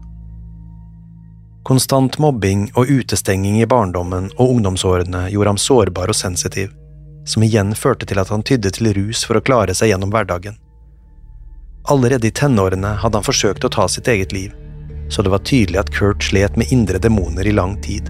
Konstant 1.63 2.17
mobbing 2.17 2.65
og 2.75 2.89
utestenging 2.89 3.59
i 3.61 3.67
barndommen 3.69 4.31
og 4.37 4.55
ungdomsårene 4.55 5.27
gjorde 5.29 5.53
ham 5.53 5.59
sårbar 5.61 6.09
og 6.09 6.17
sensitiv, 6.17 6.71
som 7.25 7.45
igjen 7.45 7.75
førte 7.77 8.07
til 8.09 8.19
at 8.19 8.31
han 8.33 8.43
tydde 8.43 8.71
til 8.75 8.89
rus 8.97 9.21
for 9.27 9.37
å 9.37 9.43
klare 9.45 9.75
seg 9.77 9.91
gjennom 9.91 10.11
hverdagen. 10.11 10.57
Allerede 11.93 12.27
i 12.27 12.33
tenårene 12.33 12.95
hadde 13.01 13.21
han 13.21 13.25
forsøkt 13.25 13.65
å 13.65 13.71
ta 13.73 13.87
sitt 13.87 14.09
eget 14.09 14.33
liv, 14.33 14.57
så 15.09 15.21
det 15.21 15.31
var 15.33 15.45
tydelig 15.45 15.79
at 15.81 15.93
Kurt 15.93 16.25
slet 16.25 16.57
med 16.57 16.73
indre 16.73 16.99
demoner 17.01 17.47
i 17.47 17.53
lang 17.53 17.77
tid. 17.81 18.09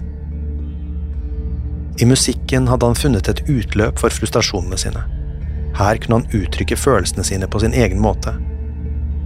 I 2.00 2.08
musikken 2.08 2.68
hadde 2.72 2.88
han 2.88 2.96
funnet 2.96 3.28
et 3.28 3.44
utløp 3.52 4.00
for 4.00 4.12
frustrasjonene 4.12 4.80
sine. 4.80 5.04
Her 5.76 5.96
kunne 5.96 6.20
han 6.20 6.42
uttrykke 6.42 6.76
følelsene 6.76 7.24
sine 7.24 7.48
på 7.48 7.60
sin 7.62 7.74
egen 7.74 8.00
måte. 8.00 8.34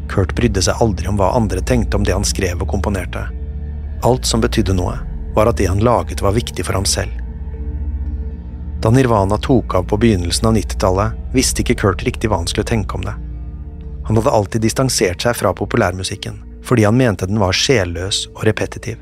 Kurt 0.08 0.34
brydde 0.38 0.62
seg 0.62 0.82
aldri 0.82 1.08
om 1.10 1.18
hva 1.18 1.32
andre 1.34 1.60
tenkte 1.60 1.98
om 1.98 2.04
det 2.06 2.14
han 2.14 2.26
skrev 2.26 2.62
og 2.62 2.70
komponerte. 2.70 3.26
Alt 4.06 4.26
som 4.26 4.42
betydde 4.44 4.76
noe, 4.76 4.98
var 5.34 5.50
at 5.50 5.58
det 5.58 5.66
han 5.68 5.82
laget 5.82 6.22
var 6.22 6.36
viktig 6.36 6.64
for 6.66 6.78
ham 6.78 6.86
selv. 6.86 7.12
Da 8.82 8.92
Nirvana 8.92 9.38
tok 9.42 9.74
av 9.74 9.88
på 9.90 9.98
begynnelsen 9.98 10.46
av 10.48 10.54
90-tallet, 10.54 11.16
visste 11.34 11.64
ikke 11.64 11.78
Kurt 11.80 12.04
riktig 12.06 12.30
hva 12.30 12.38
han 12.42 12.50
skulle 12.50 12.68
tenke 12.68 12.94
om 12.94 13.04
det. 13.04 13.16
Han 14.06 14.20
hadde 14.20 14.30
alltid 14.30 14.62
distansert 14.62 15.24
seg 15.24 15.34
fra 15.34 15.50
populærmusikken, 15.56 16.38
fordi 16.64 16.84
han 16.86 16.96
mente 16.96 17.26
den 17.26 17.40
var 17.42 17.56
sjelløs 17.56 18.26
og 18.36 18.44
repetitiv. 18.46 19.00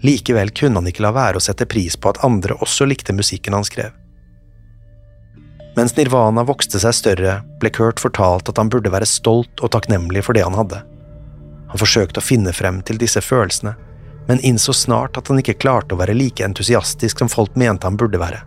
Likevel 0.00 0.50
kunne 0.56 0.80
han 0.80 0.88
ikke 0.88 1.04
la 1.04 1.12
være 1.12 1.40
å 1.40 1.44
sette 1.44 1.68
pris 1.68 1.96
på 1.96 2.12
at 2.12 2.22
andre 2.24 2.56
også 2.64 2.88
likte 2.88 3.16
musikken 3.16 3.56
han 3.56 3.66
skrev. 3.66 3.92
Mens 5.76 5.92
Nirvana 5.96 6.40
vokste 6.48 6.80
seg 6.80 6.94
større, 6.96 7.40
ble 7.60 7.68
Kurt 7.68 8.00
fortalt 8.00 8.48
at 8.48 8.56
han 8.56 8.70
burde 8.72 8.88
være 8.92 9.08
stolt 9.08 9.60
og 9.60 9.74
takknemlig 9.74 10.22
for 10.24 10.36
det 10.36 10.46
han 10.46 10.56
hadde. 10.56 10.80
Han 11.68 11.82
forsøkte 11.82 12.22
å 12.22 12.24
finne 12.24 12.54
frem 12.56 12.80
til 12.86 12.96
disse 12.96 13.20
følelsene, 13.20 13.74
men 14.26 14.40
innså 14.40 14.72
snart 14.72 15.20
at 15.20 15.28
han 15.28 15.42
ikke 15.42 15.58
klarte 15.60 15.92
å 15.92 16.00
være 16.00 16.16
like 16.16 16.44
entusiastisk 16.44 17.20
som 17.20 17.28
folk 17.28 17.58
mente 17.60 17.84
han 17.84 18.00
burde 18.00 18.20
være. 18.22 18.40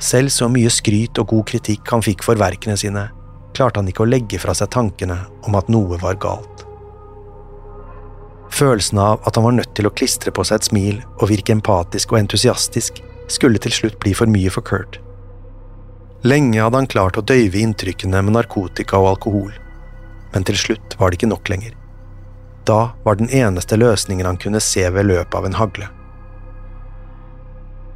Selv 0.00 0.32
så 0.32 0.48
mye 0.48 0.72
skryt 0.72 1.20
og 1.20 1.28
god 1.30 1.46
kritikk 1.52 1.92
han 1.92 2.02
fikk 2.02 2.24
for 2.24 2.40
verkene 2.40 2.78
sine, 2.80 3.04
klarte 3.54 3.82
han 3.82 3.92
ikke 3.92 4.06
å 4.06 4.08
legge 4.08 4.40
fra 4.40 4.56
seg 4.56 4.72
tankene 4.72 5.20
om 5.44 5.60
at 5.60 5.68
noe 5.68 6.00
var 6.00 6.16
galt. 6.24 6.64
Følelsen 8.54 8.98
av 9.02 9.20
at 9.28 9.36
han 9.36 9.44
var 9.44 9.58
nødt 9.60 9.76
til 9.76 9.90
å 9.90 9.92
klistre 9.92 10.32
på 10.32 10.44
seg 10.46 10.62
et 10.62 10.72
smil 10.72 10.98
og 11.18 11.28
virke 11.28 11.52
empatisk 11.52 12.16
og 12.16 12.24
entusiastisk, 12.24 13.04
skulle 13.28 13.60
til 13.60 13.76
slutt 13.76 14.00
bli 14.00 14.16
for 14.16 14.30
mye 14.30 14.52
for 14.52 14.64
Kurt. 14.64 15.03
Lenge 16.24 16.56
hadde 16.56 16.78
han 16.80 16.88
klart 16.88 17.18
å 17.20 17.24
døyve 17.26 17.60
inntrykkene 17.60 18.22
med 18.24 18.32
narkotika 18.32 18.96
og 18.96 19.10
alkohol, 19.10 19.50
men 20.32 20.46
til 20.48 20.56
slutt 20.56 20.94
var 20.96 21.10
det 21.10 21.18
ikke 21.18 21.28
nok 21.28 21.50
lenger. 21.52 21.74
Da 22.64 22.94
var 23.04 23.18
den 23.20 23.28
eneste 23.28 23.76
løsningen 23.76 24.24
han 24.24 24.40
kunne 24.40 24.62
se 24.64 24.86
ved 24.88 25.04
løpet 25.10 25.36
av 25.36 25.44
en 25.44 25.58
hagle. 25.58 25.90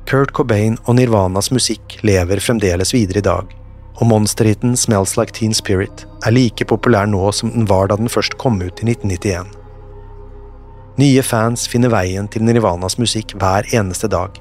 Kurt 0.08 0.34
Cobain 0.36 0.76
og 0.84 0.98
Nirvanas 0.98 1.48
musikk 1.52 1.98
lever 2.04 2.40
fremdeles 2.44 2.92
videre 2.92 3.22
i 3.22 3.24
dag, 3.24 3.54
og 3.98 4.10
monsterhiten 4.10 4.76
Smells 4.76 5.16
Like 5.16 5.32
Teen 5.36 5.56
Spirit 5.56 6.04
er 6.20 6.36
like 6.36 6.68
populær 6.68 7.08
nå 7.08 7.32
som 7.32 7.50
den 7.54 7.64
var 7.68 7.88
da 7.88 7.96
den 7.96 8.12
først 8.12 8.36
kom 8.40 8.60
ut 8.60 8.84
i 8.84 8.90
1991. 8.92 9.48
Nye 11.00 11.24
fans 11.24 11.64
finner 11.70 11.92
veien 11.94 12.28
til 12.28 12.44
Nirvanas 12.44 12.98
musikk 13.00 13.32
hver 13.40 13.68
eneste 13.72 14.10
dag, 14.12 14.36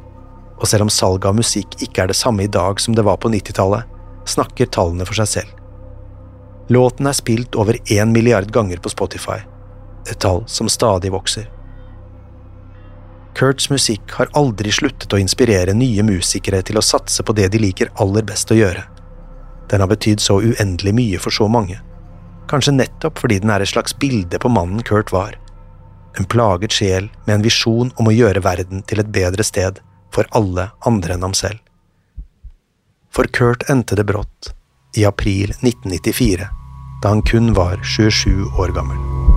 og 0.57 0.67
selv 0.67 0.87
om 0.87 0.91
salget 0.91 1.29
av 1.29 1.37
musikk 1.37 1.77
ikke 1.83 2.03
er 2.03 2.11
det 2.11 2.17
samme 2.17 2.45
i 2.45 2.51
dag 2.51 2.81
som 2.81 2.95
det 2.97 3.05
var 3.05 3.19
på 3.21 3.29
90-tallet, 3.33 3.85
snakker 4.27 4.69
tallene 4.73 5.05
for 5.07 5.17
seg 5.19 5.29
selv. 5.31 5.53
Låten 6.73 7.07
er 7.07 7.15
spilt 7.15 7.55
over 7.55 7.77
én 7.93 8.11
milliard 8.11 8.49
ganger 8.51 8.81
på 8.83 8.91
Spotify, 8.91 9.39
et 10.09 10.19
tall 10.19 10.43
som 10.51 10.69
stadig 10.69 11.13
vokser. 11.13 11.47
Kurts 13.37 13.69
musikk 13.69 14.17
har 14.17 14.31
aldri 14.33 14.71
sluttet 14.73 15.13
å 15.13 15.19
inspirere 15.21 15.75
nye 15.77 16.03
musikere 16.03 16.63
til 16.65 16.79
å 16.79 16.83
satse 16.83 17.23
på 17.23 17.35
det 17.37 17.51
de 17.53 17.61
liker 17.61 17.91
aller 18.01 18.25
best 18.25 18.51
å 18.51 18.57
gjøre. 18.57 18.83
Den 19.69 19.83
har 19.83 19.91
betydd 19.91 20.23
så 20.23 20.39
uendelig 20.41 20.95
mye 20.97 21.19
for 21.21 21.35
så 21.35 21.47
mange, 21.51 21.77
kanskje 22.49 22.73
nettopp 22.73 23.19
fordi 23.21 23.39
den 23.43 23.51
er 23.53 23.61
et 23.61 23.69
slags 23.69 23.93
bilde 23.99 24.39
på 24.41 24.51
mannen 24.51 24.81
Kurt 24.83 25.13
var. 25.13 25.37
En 26.17 26.25
plaget 26.25 26.73
sjel 26.73 27.11
med 27.27 27.35
en 27.35 27.45
visjon 27.45 27.91
om 27.95 28.09
å 28.09 28.15
gjøre 28.15 28.41
verden 28.41 28.81
til 28.89 29.03
et 29.03 29.11
bedre 29.13 29.45
sted 29.45 29.77
for 30.13 30.29
alle 30.31 30.69
andre 30.85 31.17
enn 31.17 31.25
ham 31.27 31.35
selv. 31.37 31.59
For 33.13 33.29
Kurt 33.33 33.69
endte 33.69 33.95
det 33.97 34.05
brått, 34.09 34.53
i 34.97 35.05
april 35.05 35.53
1994, 35.61 36.47
da 37.01 37.13
han 37.13 37.21
kun 37.21 37.53
var 37.57 37.81
27 37.83 38.59
år 38.59 38.75
gammel. 38.77 39.36